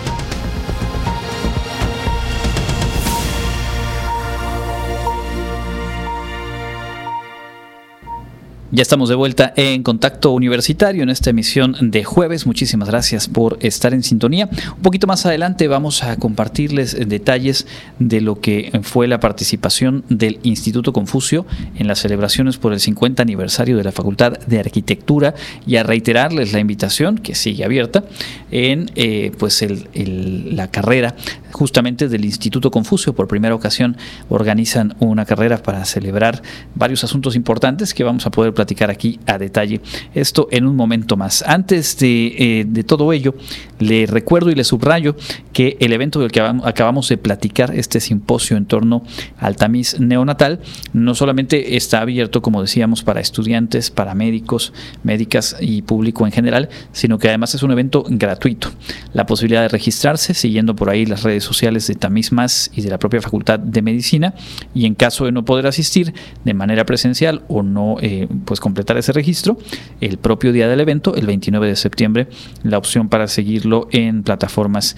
[8.73, 12.45] Ya estamos de vuelta en Contacto Universitario en esta emisión de jueves.
[12.45, 14.49] Muchísimas gracias por estar en sintonía.
[14.77, 17.67] Un poquito más adelante vamos a compartirles detalles
[17.99, 23.21] de lo que fue la participación del Instituto Confucio en las celebraciones por el 50
[23.21, 25.35] aniversario de la Facultad de Arquitectura
[25.67, 28.05] y a reiterarles la invitación que sigue abierta
[28.51, 31.17] en eh, pues la carrera
[31.51, 33.13] justamente del Instituto Confucio.
[33.13, 33.97] Por primera ocasión
[34.29, 36.41] organizan una carrera para celebrar
[36.75, 39.81] varios asuntos importantes que vamos a poder platicar aquí a detalle.
[40.13, 41.43] Esto en un momento más.
[41.47, 43.35] Antes de, eh, todo ello,
[43.79, 45.15] le recuerdo y le subrayo
[45.53, 49.03] que el evento del que acabamos de platicar, este simposio en torno
[49.37, 50.59] al tamiz neonatal,
[50.93, 56.69] no solamente está abierto, como decíamos, para estudiantes, para médicos, médicas y público en general,
[56.91, 58.69] sino que además es un evento gratuito.
[59.13, 62.89] La posibilidad de registrarse siguiendo por ahí las redes sociales de Tamiz Más y de
[62.89, 64.33] la propia Facultad de Medicina
[64.73, 68.97] y en caso de no poder asistir de manera presencial o no eh, pues completar
[68.97, 69.57] ese registro
[69.99, 72.27] el propio día del evento, el 29 de septiembre,
[72.63, 74.95] la opción para seguirlo en plataformas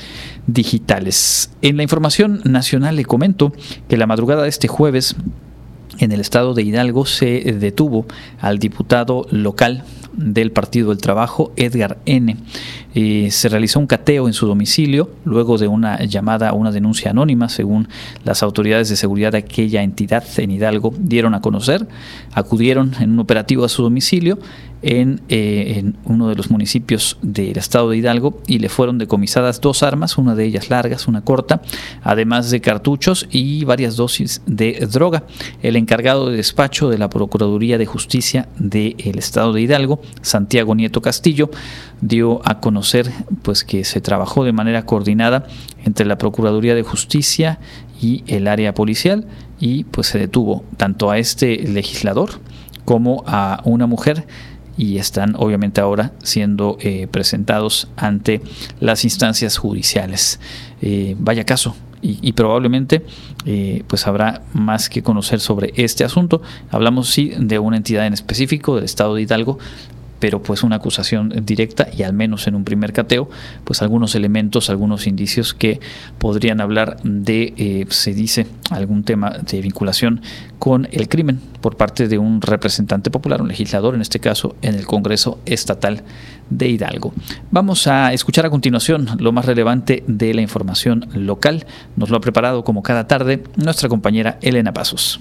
[0.48, 1.52] digitales.
[1.62, 3.54] En la información nacional le comento
[3.88, 5.16] que la madrugada de este jueves
[6.00, 8.06] en el estado de Hidalgo se detuvo
[8.40, 12.38] al diputado local del Partido del Trabajo, Edgar N.
[12.96, 17.12] Eh, se realizó un cateo en su domicilio luego de una llamada a una denuncia
[17.12, 17.88] anónima, según
[18.24, 21.88] las autoridades de seguridad de aquella entidad en Hidalgo dieron a conocer.
[22.34, 24.40] Acudieron en un operativo a su domicilio
[24.84, 29.62] en, eh, en, uno de los municipios del estado de Hidalgo y le fueron decomisadas
[29.62, 31.62] dos armas, una de ellas largas, una corta,
[32.04, 35.24] además de cartuchos y varias dosis de droga.
[35.62, 41.02] El encargado de despacho de la Procuraduría de Justicia del estado de Hidalgo, Santiago Nieto
[41.02, 41.50] Castillo,
[42.02, 43.10] dio a conocer
[43.42, 45.48] pues que se trabajó de manera coordinada
[45.86, 47.60] entre la Procuraduría de Justicia
[48.02, 49.26] y el área policial
[49.60, 52.32] y pues se detuvo tanto a este legislador
[52.86, 54.26] como a una mujer
[54.78, 58.42] y están obviamente ahora siendo eh, presentados ante
[58.80, 60.40] las instancias judiciales.
[60.82, 63.06] Eh, vaya caso, y, probablemente
[63.46, 66.42] eh, pues habrá más que conocer sobre este asunto.
[66.70, 69.58] Hablamos sí de una entidad en específico, del estado de Hidalgo,
[70.24, 73.30] pero pues una acusación directa y al menos en un primer cateo,
[73.66, 75.82] pues algunos elementos, algunos indicios que
[76.18, 80.22] podrían hablar de, eh, se dice, algún tema de vinculación
[80.60, 84.76] con el crimen por parte de un representante popular, un legislador en este caso, en
[84.76, 86.04] el Congreso Estatal
[86.50, 87.14] de Hidalgo.
[87.52, 91.66] Vamos a escuchar a continuación lo más relevante de la información local.
[91.98, 95.20] Nos lo ha preparado como cada tarde nuestra compañera Elena Pasos.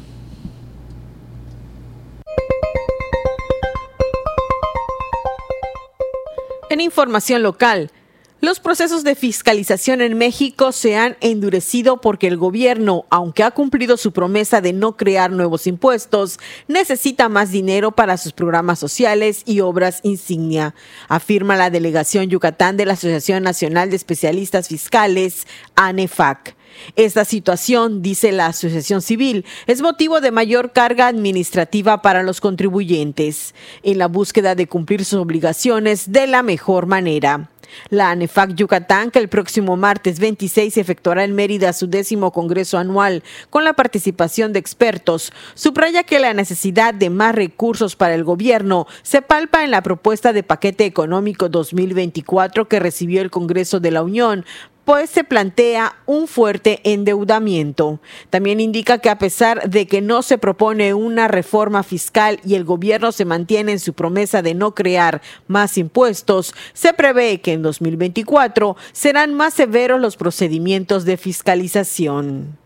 [6.82, 7.90] Información local,
[8.42, 13.96] los procesos de fiscalización en México se han endurecido porque el gobierno, aunque ha cumplido
[13.96, 19.60] su promesa de no crear nuevos impuestos, necesita más dinero para sus programas sociales y
[19.60, 20.74] obras insignia,
[21.06, 26.56] afirma la delegación Yucatán de la Asociación Nacional de Especialistas Fiscales, ANEFAC.
[26.96, 33.54] Esta situación, dice la Asociación Civil, es motivo de mayor carga administrativa para los contribuyentes
[33.82, 37.51] en la búsqueda de cumplir sus obligaciones de la mejor manera.
[37.90, 43.22] La ANEFAC Yucatán, que el próximo martes 26 efectuará en Mérida su décimo Congreso anual
[43.50, 48.86] con la participación de expertos, subraya que la necesidad de más recursos para el gobierno
[49.02, 54.02] se palpa en la propuesta de paquete económico 2024 que recibió el Congreso de la
[54.02, 54.44] Unión
[54.84, 58.00] COE se plantea un fuerte endeudamiento.
[58.30, 62.64] También indica que a pesar de que no se propone una reforma fiscal y el
[62.64, 67.61] gobierno se mantiene en su promesa de no crear más impuestos, se prevé que en
[67.62, 72.58] 2024 serán más severos los procedimientos de fiscalización.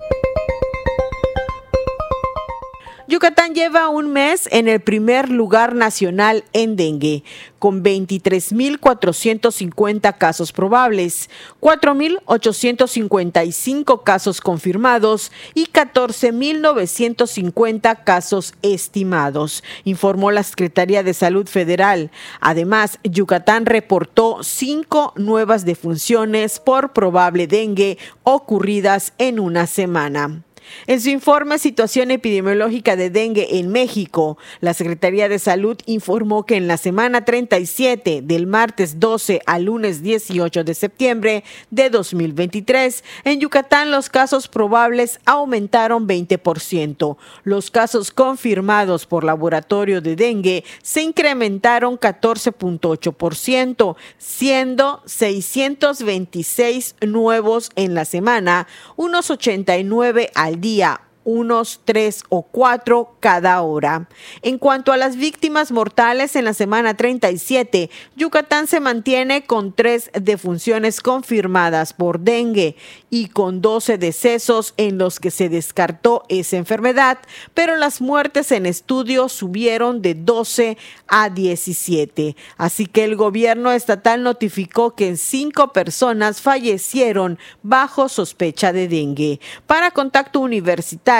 [3.08, 7.22] Yucatán lleva un mes en el primer lugar nacional en dengue,
[7.60, 11.30] con 23.450 casos probables,
[11.60, 22.10] 4.855 casos confirmados y 14.950 casos estimados, informó la Secretaría de Salud Federal.
[22.40, 30.45] Además, Yucatán reportó cinco nuevas defunciones por probable dengue ocurridas en una semana.
[30.86, 36.56] En su informe Situación epidemiológica de dengue en México, la Secretaría de Salud informó que
[36.56, 43.40] en la semana 37 del martes 12 al lunes 18 de septiembre de 2023, en
[43.40, 47.16] Yucatán los casos probables aumentaron 20%.
[47.44, 58.04] Los casos confirmados por laboratorio de dengue se incrementaron 14.8%, siendo 626 nuevos en la
[58.04, 64.08] semana, unos 89 al día unos tres o cuatro cada hora.
[64.42, 70.10] En cuanto a las víctimas mortales en la semana 37, Yucatán se mantiene con tres
[70.14, 72.76] defunciones confirmadas por dengue
[73.10, 77.18] y con 12 decesos en los que se descartó esa enfermedad,
[77.54, 82.36] pero las muertes en estudio subieron de 12 a 17.
[82.56, 89.40] Así que el gobierno estatal notificó que cinco personas fallecieron bajo sospecha de dengue.
[89.66, 91.15] Para Contacto Universitario,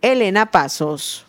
[0.00, 1.26] Elena Pasos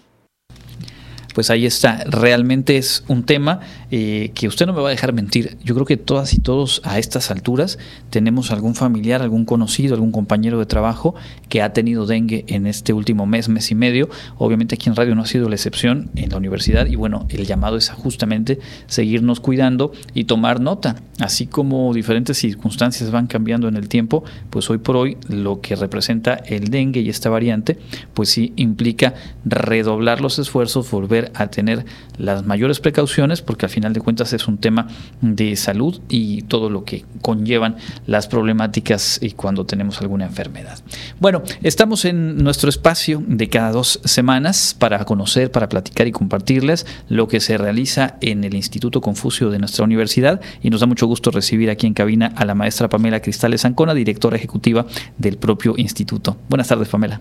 [1.34, 2.04] pues ahí está.
[2.06, 3.60] Realmente es un tema
[3.96, 5.56] eh, que usted no me va a dejar mentir.
[5.64, 7.78] Yo creo que todas y todos a estas alturas
[8.10, 11.14] tenemos algún familiar, algún conocido, algún compañero de trabajo
[11.48, 14.10] que ha tenido dengue en este último mes, mes y medio.
[14.40, 17.46] Obviamente aquí en Radio no ha sido la excepción en la universidad y bueno, el
[17.46, 20.96] llamado es a justamente seguirnos cuidando y tomar nota.
[21.20, 25.76] Así como diferentes circunstancias van cambiando en el tiempo, pues hoy por hoy lo que
[25.76, 27.78] representa el dengue y esta variante,
[28.16, 29.14] pues sí implica
[29.46, 31.86] redoblar los esfuerzos, volver a tener
[32.18, 34.88] las mayores precauciones porque al final de cuentas es un tema
[35.20, 37.76] de salud y todo lo que conllevan
[38.06, 40.80] las problemáticas y cuando tenemos alguna enfermedad.
[41.20, 46.86] Bueno, estamos en nuestro espacio de cada dos semanas para conocer, para platicar y compartirles
[47.10, 51.08] lo que se realiza en el Instituto Confucio de nuestra universidad y nos da mucho
[51.08, 54.86] gusto recibir aquí en cabina a la maestra Pamela Cristales Ancona, directora ejecutiva
[55.18, 56.38] del propio instituto.
[56.48, 57.20] Buenas tardes, Pamela.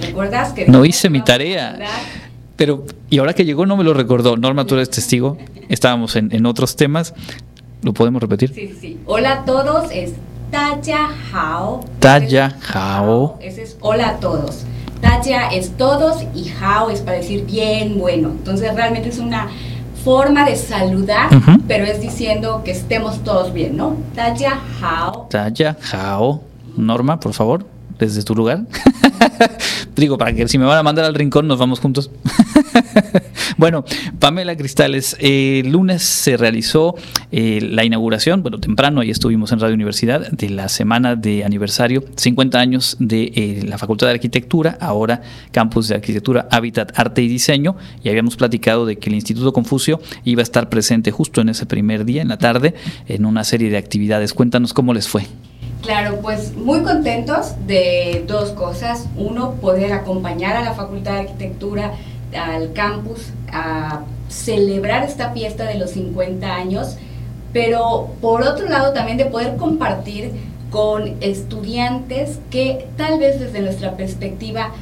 [0.00, 1.78] ¿Recuerdas que no hice mi tarea?
[2.56, 4.36] Pero, y ahora que llegó no me lo recordó.
[4.36, 5.36] Norma, tú eres testigo.
[5.68, 7.14] Estábamos en, en otros temas.
[7.82, 8.52] ¿Lo podemos repetir?
[8.54, 9.00] Sí, sí, sí.
[9.06, 10.14] Hola a todos es
[10.50, 11.84] Taya Hao.
[12.00, 13.38] Taya Hao.
[13.40, 14.64] Ese es hola a todos.
[15.00, 18.28] Taya es todos y Hao es para decir bien, bueno.
[18.30, 19.48] Entonces realmente es una
[20.02, 21.28] forma de saludar,
[21.68, 23.96] pero es diciendo que estemos todos bien, ¿no?
[24.14, 25.26] Taya Hao.
[25.28, 26.42] Taya Hao.
[26.76, 28.66] Norma, por favor desde tu lugar.
[29.96, 32.10] Digo, para que si me van a mandar al rincón nos vamos juntos.
[33.56, 33.84] bueno,
[34.18, 36.94] Pamela Cristales, el lunes se realizó
[37.32, 42.04] eh, la inauguración, bueno, temprano, ahí estuvimos en Radio Universidad, de la semana de aniversario,
[42.16, 47.28] 50 años de eh, la Facultad de Arquitectura, ahora Campus de Arquitectura, Hábitat, Arte y
[47.28, 51.48] Diseño, y habíamos platicado de que el Instituto Confucio iba a estar presente justo en
[51.48, 52.74] ese primer día, en la tarde,
[53.06, 54.34] en una serie de actividades.
[54.34, 55.26] Cuéntanos cómo les fue.
[55.82, 59.06] Claro, pues muy contentos de dos cosas.
[59.16, 61.92] Uno, poder acompañar a la Facultad de Arquitectura,
[62.34, 66.96] al campus, a celebrar esta fiesta de los 50 años,
[67.52, 70.32] pero por otro lado también de poder compartir
[70.70, 74.72] con estudiantes que tal vez desde nuestra perspectiva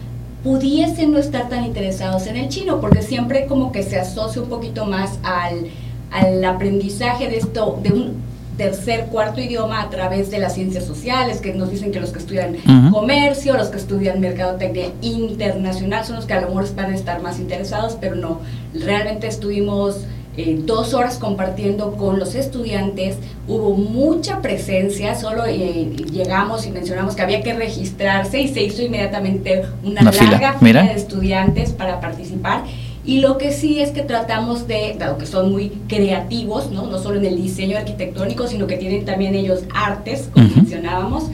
[0.42, 4.48] pudiesen no estar tan interesados en el chino, porque siempre como que se asocia un
[4.48, 5.68] poquito más al,
[6.10, 11.40] al aprendizaje de esto, de un tercer, cuarto idioma a través de las ciencias sociales,
[11.40, 12.56] que nos dicen que los que estudian
[12.90, 17.20] comercio, los que estudian mercadotecnia internacional son los que a lo mejor van a estar
[17.22, 18.40] más interesados, pero no,
[18.74, 20.04] realmente estuvimos
[20.36, 27.14] eh, dos horas compartiendo con los estudiantes, hubo mucha presencia, solo eh, llegamos y mencionamos
[27.14, 32.64] que había que registrarse y se hizo inmediatamente una, larga fila de estudiantes para participar
[33.06, 36.98] y lo que sí es que tratamos de, dado que son muy creativos, no, no
[36.98, 41.24] solo en el diseño arquitectónico, sino que tienen también ellos artes, como mencionábamos,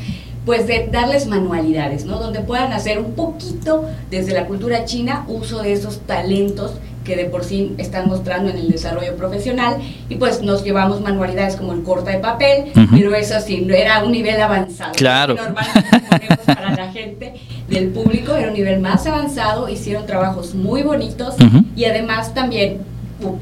[0.45, 2.19] pues de darles manualidades, ¿no?
[2.19, 6.73] Donde puedan hacer un poquito desde la cultura china uso de esos talentos
[7.05, 9.77] que de por sí están mostrando en el desarrollo profesional
[10.09, 14.13] y pues nos llevamos manualidades como el corta de papel, pero eso sí, era un
[14.13, 14.93] nivel avanzado.
[14.93, 15.35] Claro.
[15.35, 17.35] Normalmente ponemos para la gente
[17.71, 21.37] del público era un nivel más avanzado, hicieron trabajos muy bonitos
[21.77, 22.79] y además también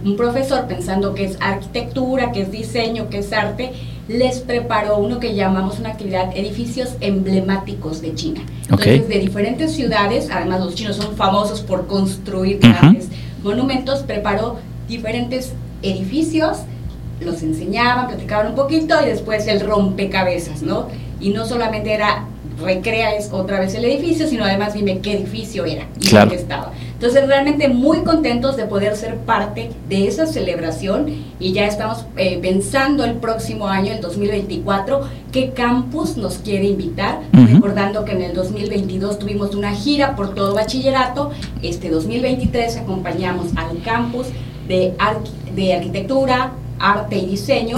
[0.05, 3.73] un profesor pensando que es arquitectura, que es diseño, que es arte,
[4.09, 8.41] les preparó uno que llamamos una actividad edificios emblemáticos de China.
[8.63, 13.09] Entonces, de diferentes ciudades, además los chinos son famosos por construir grandes
[13.43, 14.59] monumentos, preparó
[14.89, 15.53] diferentes
[15.83, 16.59] edificios,
[17.21, 20.89] los enseñaban, platicaban un poquito y después el rompecabezas, ¿no?
[21.21, 22.25] Y no solamente era
[22.63, 26.73] recrea es otra vez el edificio, sino además dime qué edificio era y dónde estaba.
[26.93, 31.07] Entonces realmente muy contentos de poder ser parte de esa celebración
[31.39, 37.21] y ya estamos eh, pensando el próximo año, el 2024, qué campus nos quiere invitar,
[37.33, 41.31] recordando que en el 2022 tuvimos una gira por todo bachillerato,
[41.63, 44.27] este 2023 acompañamos al campus
[44.67, 44.95] de,
[45.55, 47.77] de arquitectura, arte y diseño.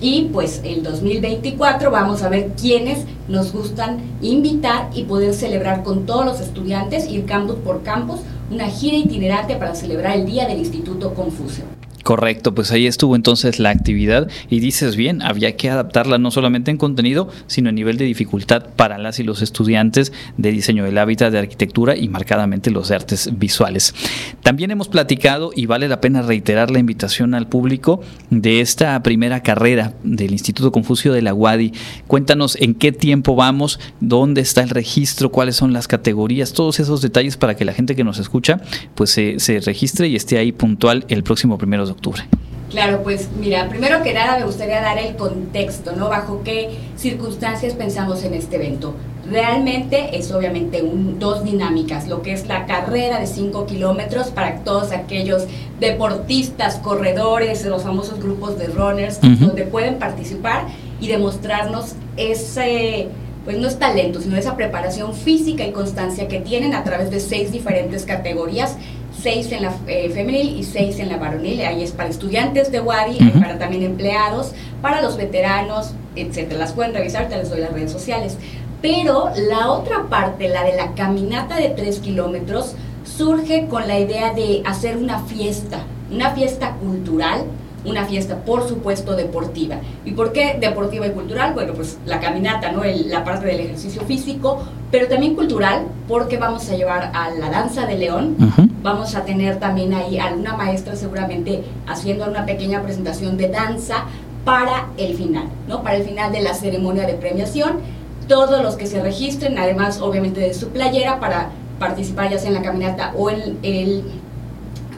[0.00, 6.06] Y pues el 2024 vamos a ver quiénes nos gustan invitar y poder celebrar con
[6.06, 8.20] todos los estudiantes, ir campus por campus,
[8.50, 11.64] una gira itinerante para celebrar el Día del Instituto Confucio.
[12.02, 16.70] Correcto, pues ahí estuvo entonces la actividad y dices bien, había que adaptarla no solamente
[16.70, 20.96] en contenido, sino en nivel de dificultad para las y los estudiantes de diseño del
[20.96, 23.94] hábitat, de arquitectura y marcadamente los artes visuales.
[24.42, 29.42] También hemos platicado y vale la pena reiterar la invitación al público de esta primera
[29.42, 31.72] carrera del Instituto Confucio de la UADI.
[32.06, 37.02] Cuéntanos en qué tiempo vamos, dónde está el registro, cuáles son las categorías, todos esos
[37.02, 38.60] detalles para que la gente que nos escucha
[38.94, 42.22] pues se, se registre y esté ahí puntual el próximo primero octubre.
[42.70, 46.08] Claro, pues mira, primero que nada me gustaría dar el contexto, ¿no?
[46.08, 48.94] Bajo qué circunstancias pensamos en este evento.
[49.28, 54.60] Realmente es obviamente un, dos dinámicas, lo que es la carrera de 5 kilómetros para
[54.60, 55.44] todos aquellos
[55.80, 60.66] deportistas, corredores, los famosos grupos de runners, donde pueden participar
[61.00, 63.08] y demostrarnos ese,
[63.44, 67.20] pues no es talento, sino esa preparación física y constancia que tienen a través de
[67.20, 68.76] seis diferentes categorías
[69.22, 71.60] seis en la eh, femenil y seis en la varonil.
[71.62, 74.52] Ahí es para estudiantes de Wadi, para también empleados,
[74.82, 76.58] para los veteranos, etcétera.
[76.58, 78.36] Las pueden revisar, te les doy las redes sociales.
[78.82, 84.32] Pero la otra parte, la de la caminata de tres kilómetros, surge con la idea
[84.32, 87.44] de hacer una fiesta, una fiesta cultural
[87.84, 89.76] una fiesta, por supuesto, deportiva.
[90.04, 91.54] ¿Y por qué deportiva y cultural?
[91.54, 92.82] Bueno, pues la caminata, ¿no?
[92.84, 97.86] la parte del ejercicio físico, pero también cultural, porque vamos a llevar a la danza
[97.86, 98.36] de león,
[98.82, 104.04] vamos a tener también ahí a una maestra seguramente haciendo una pequeña presentación de danza
[104.44, 105.82] para el final, ¿no?
[105.82, 107.78] Para el final de la ceremonia de premiación.
[108.26, 112.54] Todos los que se registren, además obviamente de su playera para participar ya sea en
[112.54, 114.04] la caminata o en, el,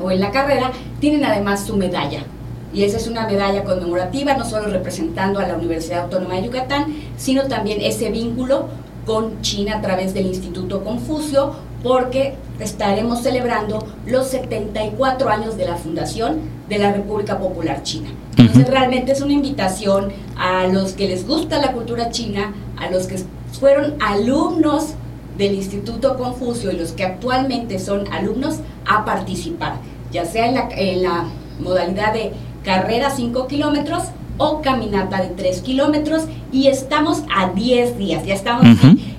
[0.03, 2.24] o en la carrera, tienen además su medalla,
[2.73, 6.95] y esa es una medalla conmemorativa, no solo representando a la Universidad Autónoma de Yucatán,
[7.16, 8.68] sino también ese vínculo
[9.05, 15.77] con China a través del Instituto Confucio, porque estaremos celebrando los 74 años de la
[15.77, 18.11] fundación de la República Popular China.
[18.39, 23.07] Entonces realmente es una invitación a los que les gusta la cultura china, a los
[23.07, 23.16] que
[23.59, 24.95] fueron alumnos
[25.37, 29.77] del Instituto Confucio y los que actualmente son alumnos a participar,
[30.11, 31.25] ya sea en la, en la
[31.59, 32.33] modalidad de
[32.65, 34.05] carrera 5 kilómetros
[34.39, 38.67] o caminata de 3 kilómetros y estamos a 10 días, ya estamos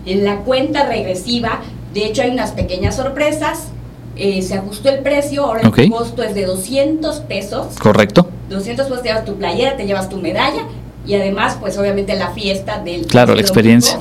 [0.05, 1.61] en la cuenta regresiva,
[1.93, 3.67] de hecho hay unas pequeñas sorpresas,
[4.15, 7.75] eh, se ajustó el precio, ahora el costo es de 200 pesos.
[7.79, 8.29] Correcto.
[8.49, 10.63] 200 pesos te llevas tu playera, te llevas tu medalla
[11.05, 13.07] y además pues obviamente la fiesta del...
[13.07, 13.99] Claro, la experiencia.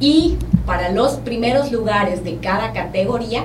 [0.00, 3.44] Y para los primeros lugares de cada categoría,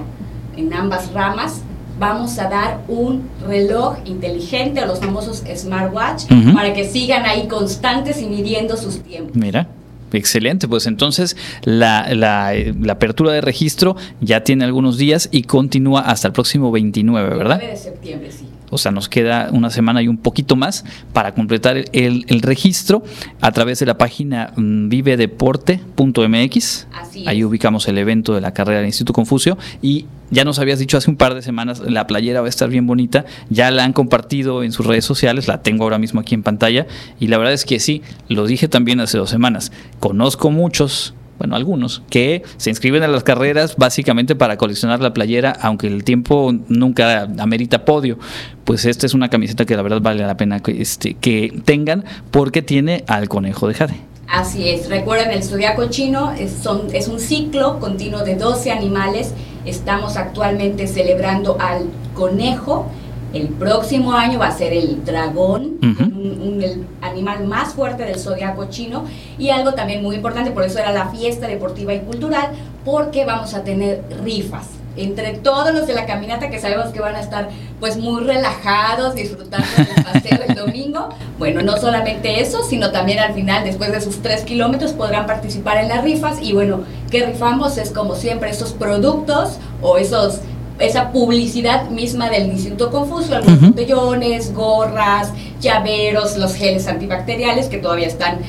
[0.56, 1.62] en ambas ramas,
[2.00, 8.22] vamos a dar un reloj inteligente, a los famosos smartwatch, para que sigan ahí constantes
[8.22, 9.36] y midiendo sus tiempos.
[9.36, 9.68] Mira.
[10.14, 16.02] Excelente, pues entonces la, la, la, apertura de registro ya tiene algunos días y continúa
[16.02, 17.60] hasta el próximo 29, ¿verdad?
[17.60, 18.46] 29 de septiembre, sí.
[18.70, 20.84] O sea, nos queda una semana y un poquito más
[21.14, 23.04] para completar el, el registro
[23.40, 26.88] a través de la página mm, vivedeporte.mx.
[27.26, 30.98] Ahí ubicamos el evento de la carrera del Instituto Confucio y ya nos habías dicho
[30.98, 33.94] hace un par de semanas, la playera va a estar bien bonita, ya la han
[33.94, 36.86] compartido en sus redes sociales, la tengo ahora mismo aquí en pantalla
[37.20, 41.56] y la verdad es que sí, lo dije también hace dos semanas, conozco muchos bueno,
[41.56, 46.52] algunos, que se inscriben a las carreras básicamente para coleccionar la playera, aunque el tiempo
[46.68, 48.18] nunca amerita podio.
[48.64, 52.06] Pues esta es una camiseta que la verdad vale la pena que, este, que tengan
[52.32, 53.96] porque tiene al conejo de Jade.
[54.28, 56.66] Así es, recuerden, el zodiaco chino es,
[57.08, 59.34] un ciclo continuo de 12 animales
[59.68, 62.90] Estamos actualmente celebrando al conejo.
[63.38, 69.06] El próximo año va a ser el dragón, el animal más fuerte del zodiaco chino.
[69.38, 72.50] Y algo también muy importante, por eso era la fiesta deportiva y cultural,
[72.84, 77.16] porque vamos a tener rifas entre todos los de la caminata que sabemos que van
[77.16, 81.10] a estar pues muy relajados, disfrutando del paseo el domingo.
[81.38, 85.78] Bueno, no solamente eso, sino también al final, después de sus tres kilómetros, podrán participar
[85.78, 86.40] en las rifas.
[86.42, 86.82] Y bueno,
[87.12, 87.78] ¿qué rifamos?
[87.78, 90.40] Es como siempre esos productos o esos
[90.80, 98.08] esa publicidad misma del Instituto Confucio, algunos botellones, gorras, llaveros, los geles antibacteriales que todavía
[98.08, 98.40] están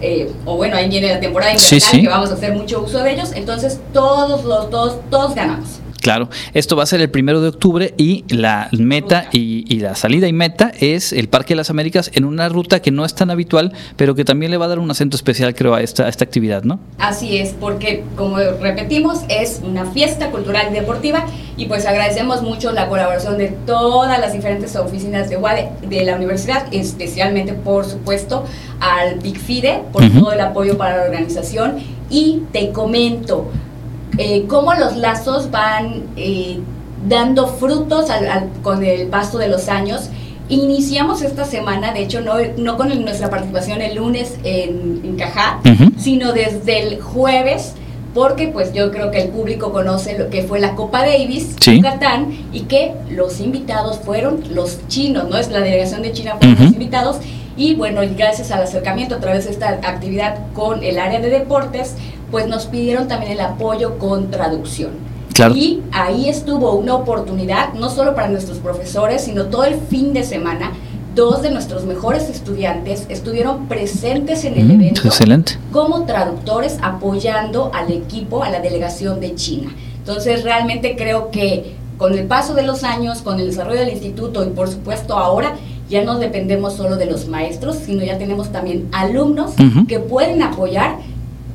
[0.00, 3.14] eh, o bueno, ahí viene la temporada invernal que vamos a hacer mucho uso de
[3.14, 5.80] ellos, entonces todos los todos, todos ganamos.
[6.06, 10.28] Claro, esto va a ser el primero de octubre y la meta y, la salida
[10.28, 13.28] y meta es el Parque de las Américas en una ruta que no es tan
[13.28, 16.22] habitual, pero que también le va a dar un acento especial, creo, a esta, esta
[16.22, 16.78] actividad, ¿no?
[16.98, 21.26] Así es, porque como repetimos, es una fiesta cultural y deportiva
[21.56, 26.14] y pues agradecemos mucho la colaboración de todas las diferentes oficinas de UADE, de la
[26.14, 28.44] universidad, especialmente, por supuesto,
[28.78, 31.78] al Big FIDE por todo el apoyo para la organización
[32.10, 33.50] y te comento,
[34.18, 36.58] eh, cómo los lazos van eh,
[37.08, 38.06] dando frutos
[38.62, 40.10] con el paso de los años.
[40.48, 45.60] Iniciamos esta semana, de hecho, no, no con nuestra participación el lunes en, en Cajá,
[45.98, 47.74] sino desde el jueves,
[48.14, 51.76] porque pues yo creo que el público conoce lo que fue la Copa Davis, en
[51.78, 55.36] Yucatán, y que los invitados fueron los chinos, ¿no?
[55.36, 57.16] Es la delegación de China fueron los invitados,
[57.56, 61.96] y bueno, gracias al acercamiento a través de esta actividad con el área de deportes,
[62.30, 64.90] pues nos pidieron también el apoyo con traducción.
[65.54, 70.24] Y ahí estuvo una oportunidad, no solo para nuestros profesores, sino todo el fin de
[70.24, 70.72] semana.
[71.14, 75.02] Dos de nuestros mejores estudiantes estuvieron presentes en el mm, evento
[75.72, 79.74] como traductores apoyando al equipo, a la delegación de China.
[79.98, 84.44] Entonces realmente creo que con el paso de los años, con el desarrollo del instituto
[84.44, 85.54] y por supuesto ahora,
[85.88, 89.52] ya no dependemos solo de los maestros, sino ya tenemos también alumnos
[89.88, 90.98] que pueden apoyar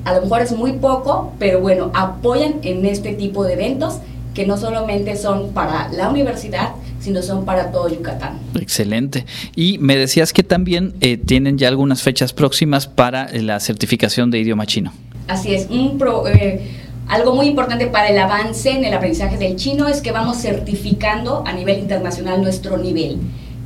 [0.05, 3.99] a lo mejor es muy poco, pero bueno, apoyan en este tipo de eventos
[4.33, 8.39] que no solamente son para la universidad, sino son para todo Yucatán.
[8.55, 9.25] Excelente.
[9.55, 14.39] Y me decías que también eh, tienen ya algunas fechas próximas para la certificación de
[14.39, 14.93] idioma chino.
[15.27, 16.61] Así es, un eh,
[17.07, 21.43] algo muy importante para el avance en el aprendizaje del chino es que vamos certificando
[21.45, 23.17] a nivel internacional nuestro nivel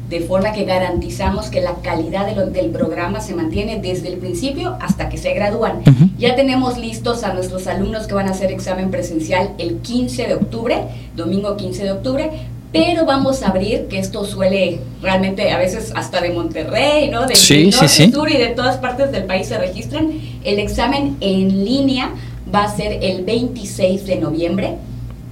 [0.10, 5.10] de forma que garantizamos que la calidad del programa se mantiene desde el principio hasta
[5.10, 5.82] que se gradúan.
[6.18, 10.34] Ya tenemos listos a nuestros alumnos que van a hacer examen presencial el 15 de
[10.36, 10.78] octubre,
[11.16, 12.30] domingo 15 de octubre,
[12.72, 17.26] pero vamos a abrir, que esto suele realmente a veces hasta de Monterrey, ¿no?
[17.26, 17.36] De
[17.72, 20.12] norte, sur y de todas partes del país se registran.
[20.44, 22.12] El examen en línea
[22.54, 24.76] va a ser el 26 de noviembre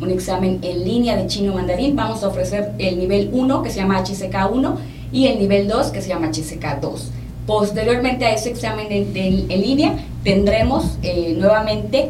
[0.01, 1.95] un examen en línea de chino mandarín.
[1.95, 4.77] Vamos a ofrecer el nivel 1 que se llama HCK 1
[5.11, 7.11] y el nivel 2 que se llama HCK 2.
[7.45, 12.09] Posteriormente a ese examen en, línea tendremos eh, nuevamente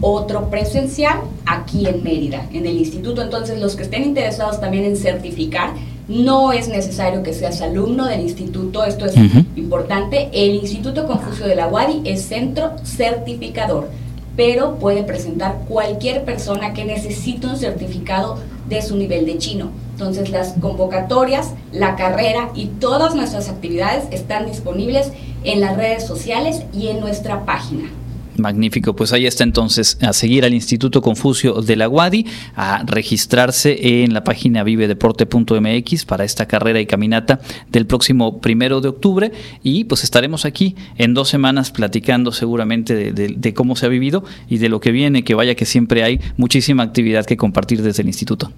[0.00, 3.22] otro presencial aquí en Mérida, en el instituto.
[3.22, 5.70] Entonces los que estén interesados también en certificar,
[6.06, 9.14] no es necesario que seas alumno del instituto, esto es
[9.56, 10.28] importante.
[10.32, 13.88] El Instituto Confucio de la UADI es centro certificador
[14.36, 19.70] pero puede presentar cualquier persona que necesite un certificado de su nivel de chino.
[19.92, 25.12] Entonces las convocatorias, la carrera y todas nuestras actividades están disponibles
[25.44, 27.90] en las redes sociales y en nuestra página.
[28.36, 32.26] Magnífico, pues ahí está entonces a seguir al Instituto Confucio de la Guadi,
[32.56, 38.88] a registrarse en la página vivedeporte.mx para esta carrera y caminata del próximo primero de
[38.88, 39.32] octubre
[39.62, 44.58] y pues estaremos aquí en dos semanas platicando seguramente de cómo se ha vivido y
[44.58, 48.08] de lo que viene, que vaya que siempre hay muchísima actividad que compartir desde el
[48.08, 48.52] instituto.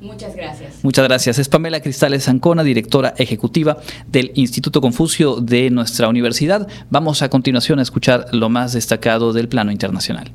[0.00, 0.71] Muchas gracias.
[0.82, 1.38] Muchas gracias.
[1.38, 3.78] Es Pamela Cristales Ancona, directora ejecutiva
[4.08, 6.66] del Instituto Confucio de nuestra universidad.
[6.90, 10.32] Vamos a continuación a escuchar lo más destacado del plano internacional.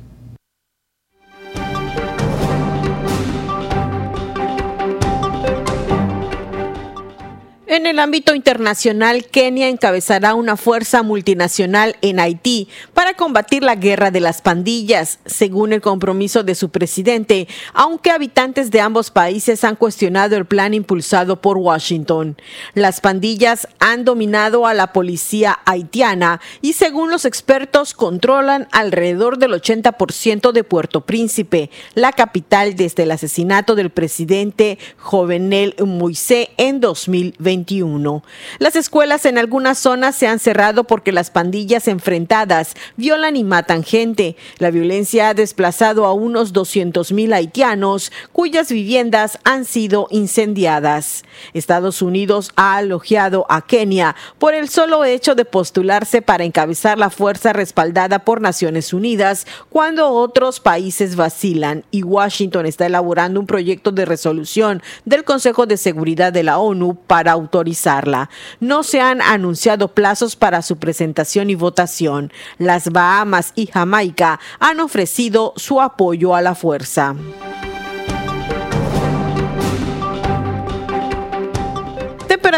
[7.70, 14.10] En el ámbito internacional, Kenia encabezará una fuerza multinacional en Haití para combatir la guerra
[14.10, 19.76] de las pandillas, según el compromiso de su presidente, aunque habitantes de ambos países han
[19.76, 22.38] cuestionado el plan impulsado por Washington.
[22.72, 29.52] Las pandillas han dominado a la policía haitiana y según los expertos controlan alrededor del
[29.52, 37.57] 80% de Puerto Príncipe, la capital desde el asesinato del presidente Jovenel Moisés en 2020.
[37.64, 38.22] XXI.
[38.58, 43.82] Las escuelas en algunas zonas se han cerrado porque las pandillas enfrentadas violan y matan
[43.82, 44.36] gente.
[44.58, 51.24] La violencia ha desplazado a unos 200 mil haitianos cuyas viviendas han sido incendiadas.
[51.54, 57.10] Estados Unidos ha elogiado a Kenia por el solo hecho de postularse para encabezar la
[57.10, 63.92] fuerza respaldada por Naciones Unidas cuando otros países vacilan y Washington está elaborando un proyecto
[63.92, 68.28] de resolución del Consejo de Seguridad de la ONU para autorizarla.
[68.60, 72.30] No se han anunciado plazos para su presentación y votación.
[72.58, 77.14] Las Bahamas y Jamaica han ofrecido su apoyo a la fuerza.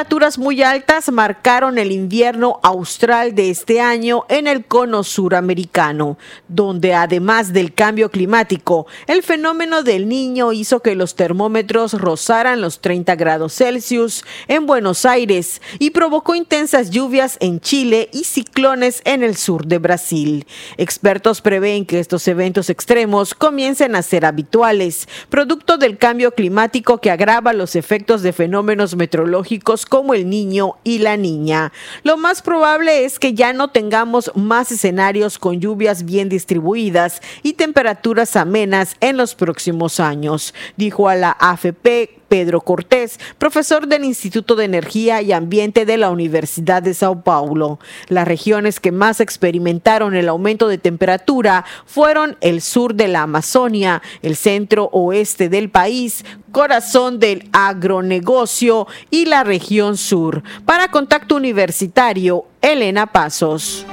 [0.01, 6.16] Temperaturas muy altas marcaron el invierno austral de este año en el cono suramericano,
[6.48, 12.80] donde además del cambio climático, el fenómeno del niño hizo que los termómetros rozaran los
[12.80, 19.22] 30 grados Celsius en Buenos Aires y provocó intensas lluvias en Chile y ciclones en
[19.22, 20.46] el sur de Brasil.
[20.78, 27.11] Expertos prevén que estos eventos extremos comiencen a ser habituales, producto del cambio climático que
[27.11, 31.72] agrava los efectos de fenómenos meteorológicos como el niño y la niña.
[32.03, 37.53] Lo más probable es que ya no tengamos más escenarios con lluvias bien distribuidas y
[37.53, 44.55] temperaturas amenas en los próximos años, dijo a la AFP Pedro Cortés, profesor del Instituto
[44.55, 47.81] de Energía y Ambiente de la Universidad de Sao Paulo.
[48.07, 54.01] Las regiones que más experimentaron el aumento de temperatura fueron el sur de la Amazonia,
[54.22, 60.45] el centro oeste del país, corazón del agronegocio y la región sur.
[60.64, 63.85] Para Contacto Universitario, Elena Pasos.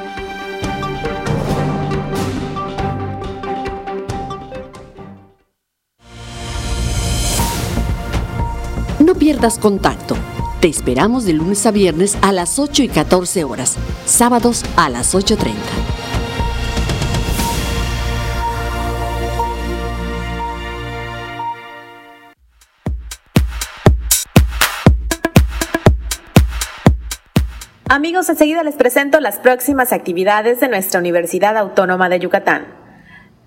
[9.08, 10.18] No pierdas contacto.
[10.60, 15.16] Te esperamos de lunes a viernes a las 8 y 14 horas, sábados a las
[15.16, 15.53] 8.30.
[27.88, 32.87] Amigos, enseguida les presento las próximas actividades de nuestra Universidad Autónoma de Yucatán.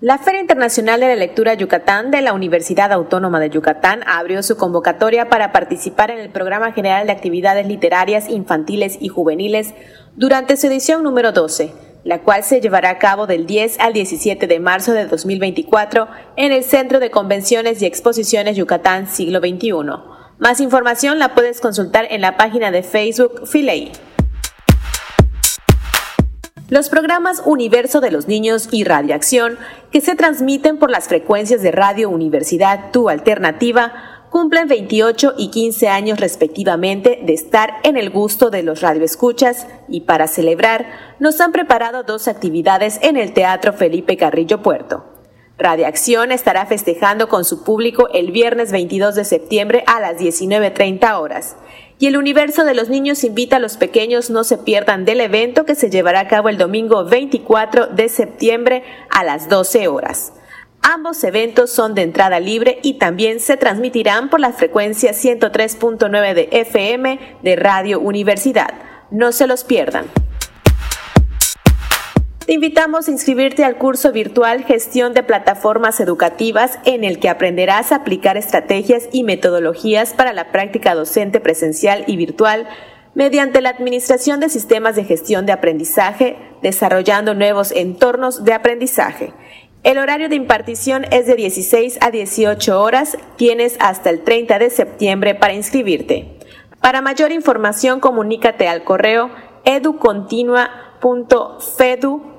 [0.01, 4.57] La Feria Internacional de la Lectura Yucatán de la Universidad Autónoma de Yucatán abrió su
[4.57, 9.75] convocatoria para participar en el Programa General de Actividades Literarias Infantiles y Juveniles
[10.15, 11.71] durante su edición número 12,
[12.03, 16.51] la cual se llevará a cabo del 10 al 17 de marzo de 2024 en
[16.51, 19.71] el Centro de Convenciones y Exposiciones Yucatán Siglo XXI.
[20.39, 23.91] Más información la puedes consultar en la página de Facebook Filey.
[26.71, 29.59] Los programas Universo de los Niños y Radiación,
[29.91, 33.91] que se transmiten por las frecuencias de Radio Universidad Tu Alternativa,
[34.29, 40.01] cumplen 28 y 15 años respectivamente de estar en el gusto de los radioescuchas y
[40.01, 40.85] para celebrar
[41.19, 45.03] nos han preparado dos actividades en el Teatro Felipe Carrillo Puerto.
[45.57, 51.57] Radiación estará festejando con su público el viernes 22 de septiembre a las 19.30 horas
[52.01, 55.65] y el universo de los niños invita a los pequeños no se pierdan del evento
[55.65, 60.33] que se llevará a cabo el domingo 24 de septiembre a las 12 horas.
[60.81, 66.49] Ambos eventos son de entrada libre y también se transmitirán por la frecuencia 103.9 de
[66.51, 68.73] FM de Radio Universidad.
[69.11, 70.05] No se los pierdan.
[72.51, 77.93] Te invitamos a inscribirte al curso virtual Gestión de Plataformas Educativas en el que aprenderás
[77.93, 82.67] a aplicar estrategias y metodologías para la práctica docente presencial y virtual
[83.15, 89.31] mediante la administración de sistemas de gestión de aprendizaje, desarrollando nuevos entornos de aprendizaje.
[89.83, 93.17] El horario de impartición es de 16 a 18 horas.
[93.37, 96.37] Tienes hasta el 30 de septiembre para inscribirte.
[96.81, 99.31] Para mayor información, comunícate al correo
[99.63, 100.90] educontinua.fedu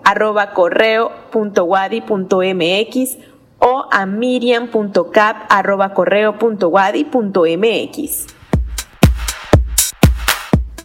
[0.04, 1.68] arroba correo punto
[2.06, 3.18] punto mx
[3.58, 6.72] o a miriam.cap arroba correo punto
[7.10, 8.26] punto mx.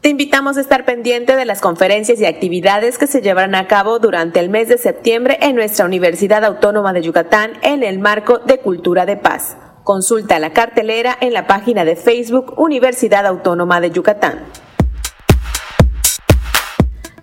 [0.01, 3.99] Te invitamos a estar pendiente de las conferencias y actividades que se llevarán a cabo
[3.99, 8.59] durante el mes de septiembre en nuestra Universidad Autónoma de Yucatán en el marco de
[8.59, 9.57] Cultura de Paz.
[9.83, 14.45] Consulta la cartelera en la página de Facebook Universidad Autónoma de Yucatán.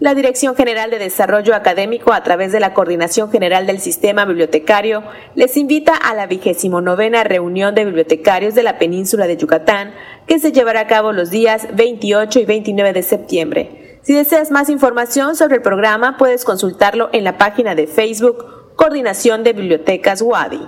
[0.00, 5.04] La Dirección General de Desarrollo Académico, a través de la Coordinación General del Sistema Bibliotecario,
[5.36, 9.94] les invita a la vigésimo novena reunión de bibliotecarios de la península de Yucatán,
[10.26, 14.00] que se llevará a cabo los días 28 y 29 de septiembre.
[14.02, 19.44] Si deseas más información sobre el programa, puedes consultarlo en la página de Facebook Coordinación
[19.44, 20.60] de Bibliotecas WADI.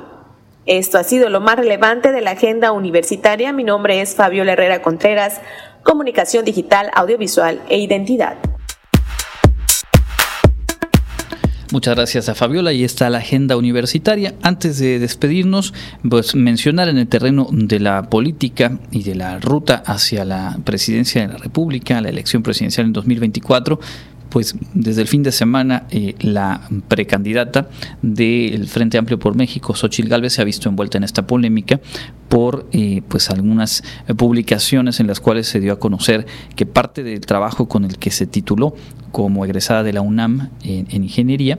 [0.66, 3.52] Esto ha sido lo más relevante de la agenda universitaria.
[3.52, 5.40] Mi nombre es Fabiola Herrera Contreras.
[5.82, 8.36] comunicación digital, audiovisual e identidad.
[11.76, 14.34] Muchas gracias a Fabiola y está la agenda universitaria.
[14.40, 15.74] Antes de despedirnos,
[16.08, 21.20] pues mencionar en el terreno de la política y de la ruta hacia la presidencia
[21.20, 23.78] de la República, la elección presidencial en 2024,
[24.36, 27.70] pues desde el fin de semana eh, la precandidata
[28.02, 31.80] del Frente Amplio por México, Xochil Gálvez, se ha visto envuelta en esta polémica
[32.28, 33.82] por eh, pues algunas
[34.18, 38.10] publicaciones en las cuales se dio a conocer que parte del trabajo con el que
[38.10, 38.74] se tituló
[39.10, 41.58] como egresada de la UNAM en ingeniería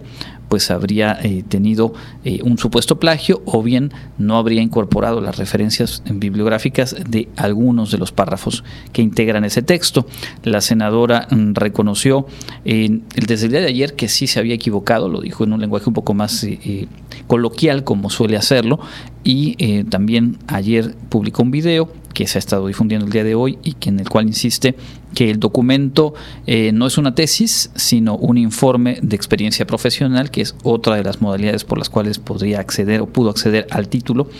[0.49, 1.93] pues habría eh, tenido
[2.23, 7.97] eh, un supuesto plagio o bien no habría incorporado las referencias bibliográficas de algunos de
[7.97, 10.05] los párrafos que integran ese texto.
[10.43, 12.27] La senadora mm, reconoció
[12.63, 15.85] desde el día de ayer que sí se había equivocado, lo dijo en un lenguaje
[15.87, 16.87] un poco más eh,
[17.27, 18.79] coloquial como suele hacerlo,
[19.23, 23.59] y también ayer publicó un video que se ha estado difundiendo el día de hoy
[23.61, 24.74] y que en el cual insiste
[25.13, 26.15] que el documento
[26.47, 31.03] eh, no es una tesis, sino un informe de experiencia profesional, que es otra de
[31.03, 34.32] las modalidades por las cuales podría acceder o pudo acceder al título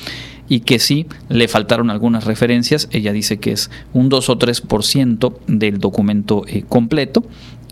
[0.49, 2.89] y que sí le faltaron algunas referencias.
[2.91, 7.25] Ella dice que es un 2 o 3% del documento eh, completo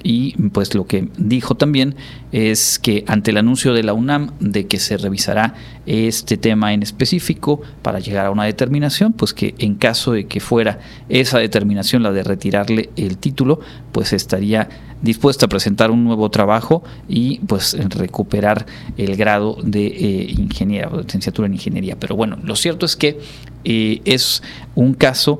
[0.08, 1.96] y pues lo que dijo también
[2.32, 5.56] es que ante el anuncio de la UNAM de que se revisará
[5.88, 10.40] este tema en específico para llegar a una determinación, pues que en caso de que
[10.40, 10.78] fuera
[11.10, 14.70] esa determinación la de retirarle el título, pues estaría
[15.02, 21.04] dispuesta a presentar un nuevo trabajo y pues recuperar el grado de eh, o de
[21.04, 21.96] licenciatura en ingeniería.
[22.00, 23.20] Pero bueno, lo cierto es que
[23.64, 24.44] eh, es
[24.76, 25.40] un caso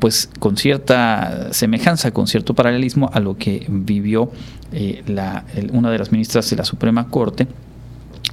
[0.00, 4.30] pues con cierta semejanza, con cierto paralelismo a lo que vivió
[4.72, 7.46] eh, la, una de las ministras de la Suprema Corte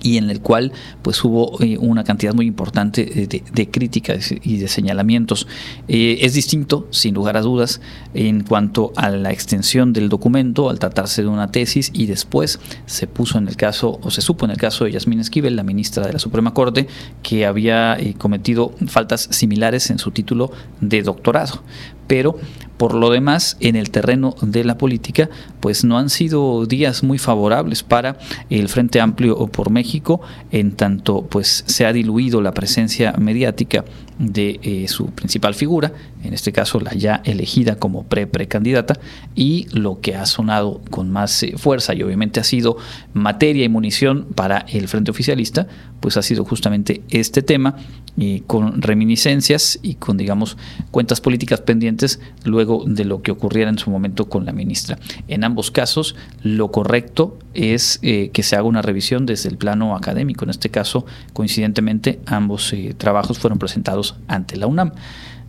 [0.05, 4.67] y en el cual pues hubo eh, una cantidad muy importante de, críticas y de
[4.67, 5.47] señalamientos.
[5.87, 7.81] Eh, es distinto, sin lugar a dudas,
[8.13, 13.07] en cuanto a la extensión del documento, al tratarse de una tesis, y después se
[13.07, 16.05] puso en el caso, o se supo en el caso de Yasmín Esquivel, la ministra
[16.05, 16.87] de la Suprema Corte,
[17.23, 20.51] que había eh, cometido faltas similares en su título
[20.81, 21.63] de doctorado
[22.07, 22.37] pero
[22.77, 25.29] por lo demás, en el terreno de la política,
[25.61, 28.17] pues no han sido días muy favorables para
[28.49, 33.85] el Frente Amplio por México, en tanto pues se ha diluido la presencia mediática
[34.19, 35.93] de eh, su principal figura,
[36.23, 38.99] en este caso la ya elegida como pre-precandidata,
[39.35, 42.77] y lo que ha sonado con más eh, fuerza y obviamente ha sido
[43.13, 45.67] materia y munición para el Frente Oficialista,
[45.99, 47.75] pues ha sido justamente este tema,
[48.17, 50.57] y con reminiscencias y con, digamos,
[50.91, 54.97] cuentas políticas pendientes luego de lo que ocurriera en su momento con la ministra.
[55.27, 59.95] En ambos casos, lo correcto es eh, que se haga una revisión desde el plano
[59.95, 60.45] académico.
[60.45, 64.91] En este caso, coincidentemente, ambos eh, trabajos fueron presentados ante la UNAM.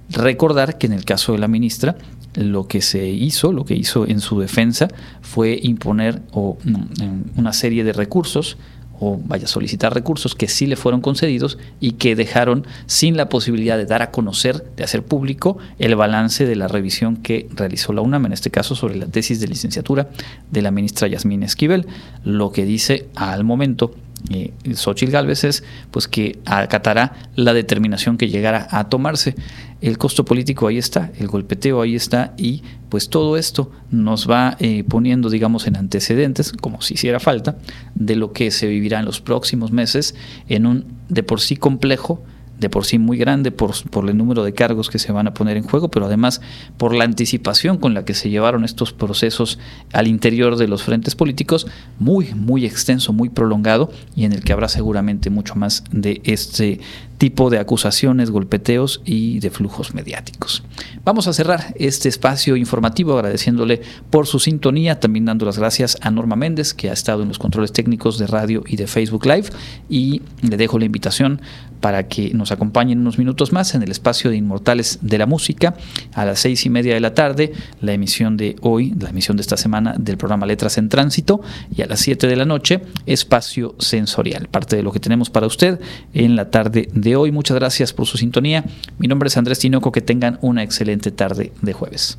[0.09, 1.97] Recordar que en el caso de la ministra,
[2.35, 4.89] lo que se hizo, lo que hizo en su defensa,
[5.21, 8.57] fue imponer mm, una serie de recursos
[8.99, 13.29] o vaya a solicitar recursos que sí le fueron concedidos y que dejaron sin la
[13.29, 17.93] posibilidad de dar a conocer, de hacer público el balance de la revisión que realizó
[17.93, 20.09] la UNAM, en este caso sobre la tesis de licenciatura
[20.51, 21.87] de la ministra Yasmín Esquivel,
[22.25, 23.95] lo que dice al momento
[24.31, 29.35] eh, Xochitl Galvez es pues que acatará la determinación que llegara a tomarse.
[29.81, 34.57] El costo político ahí está, el golpeteo ahí está y pues todo esto nos va
[34.59, 37.59] eh, poniendo digamos en antecedentes, como si hiciera falta,
[37.95, 40.15] de lo que se vivirá en los próximos meses
[40.49, 42.25] en un de por sí complejo
[42.59, 45.35] de por sí muy grande por, por, el número de cargos que se van a
[45.35, 46.41] poner en juego, pero además
[46.77, 49.59] por la anticipación con la que se llevaron estos procesos
[49.93, 51.67] al interior de los frentes políticos,
[51.99, 56.81] muy, muy extenso, muy prolongado y en el que habrá seguramente mucho más de este
[57.19, 60.63] tipo de acusaciones, golpeteos y de flujos mediáticos.
[61.05, 66.11] Vamos a cerrar este espacio informativo agradeciéndole por su sintonía, también dando las gracias a
[66.11, 69.49] Norma Méndez, que ha estado en los controles técnicos de radio y de Facebook Live,
[69.89, 71.41] y le dejo la invitación
[71.81, 75.77] para que nos acompañen unos minutos más en el espacio de Inmortales de la Música
[76.15, 79.43] a las seis y media de la tarde, la emisión de hoy, la emisión de
[79.43, 81.41] esta semana del programa Letras en Tránsito,
[81.75, 85.47] y a las siete de la noche, Espacio Sensorial, parte de lo que tenemos para
[85.47, 85.81] usted
[86.15, 87.33] en la tarde de hoy.
[87.33, 88.65] Muchas gracias por su sintonía.
[88.99, 89.93] Mi nombre es Andrés Tinoco.
[89.93, 92.19] Que tengan una excelente tarde de jueves.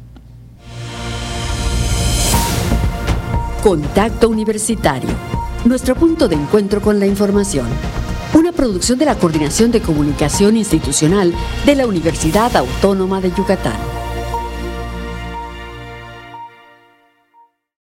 [3.62, 5.10] Contacto Universitario.
[5.66, 7.68] Nuestro punto de encuentro con la información.
[8.34, 11.34] Una producción de la Coordinación de Comunicación Institucional
[11.66, 13.97] de la Universidad Autónoma de Yucatán.